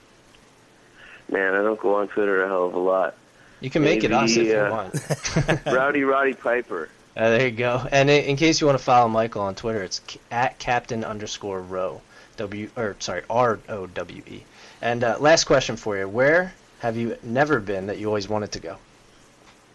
Man, 1.30 1.54
I 1.54 1.62
don't 1.62 1.80
go 1.80 1.96
on 1.96 2.08
Twitter 2.08 2.44
a 2.44 2.48
hell 2.48 2.66
of 2.66 2.74
a 2.74 2.80
lot. 2.80 3.16
You 3.62 3.70
can 3.70 3.82
make 3.82 4.04
it 4.04 4.12
Maybe, 4.12 4.24
us 4.24 4.36
if 4.36 4.48
you 4.48 4.58
uh, 4.58 4.70
want. 4.70 5.66
Rowdy 5.66 6.04
Roddy 6.04 6.34
Piper. 6.34 6.89
Uh, 7.15 7.30
there 7.30 7.47
you 7.47 7.52
go. 7.52 7.86
And 7.91 8.10
in, 8.10 8.23
in 8.26 8.36
case 8.36 8.60
you 8.60 8.67
want 8.67 8.78
to 8.80 8.84
follow 8.84 9.08
Michael 9.08 9.43
on 9.43 9.56
Twitter, 9.56 9.84
it's 9.84 10.02
at 10.32 10.58
Captain 10.60 11.04
underscore 11.04 11.62
Row, 11.62 12.02
W 12.38 12.69
or 12.76 12.95
sorry 12.99 13.23
R 13.30 13.60
O 13.69 13.86
W 13.88 14.23
E. 14.28 14.43
And 14.82 15.04
uh, 15.04 15.17
last 15.19 15.43
question 15.43 15.76
for 15.76 15.97
you: 15.97 16.08
Where 16.08 16.54
have 16.80 16.97
you 16.97 17.17
never 17.23 17.60
been 17.60 17.88
that 17.88 17.97
you 17.99 18.08
always 18.08 18.28
wanted 18.28 18.52
to 18.54 18.60
go? 18.60 18.78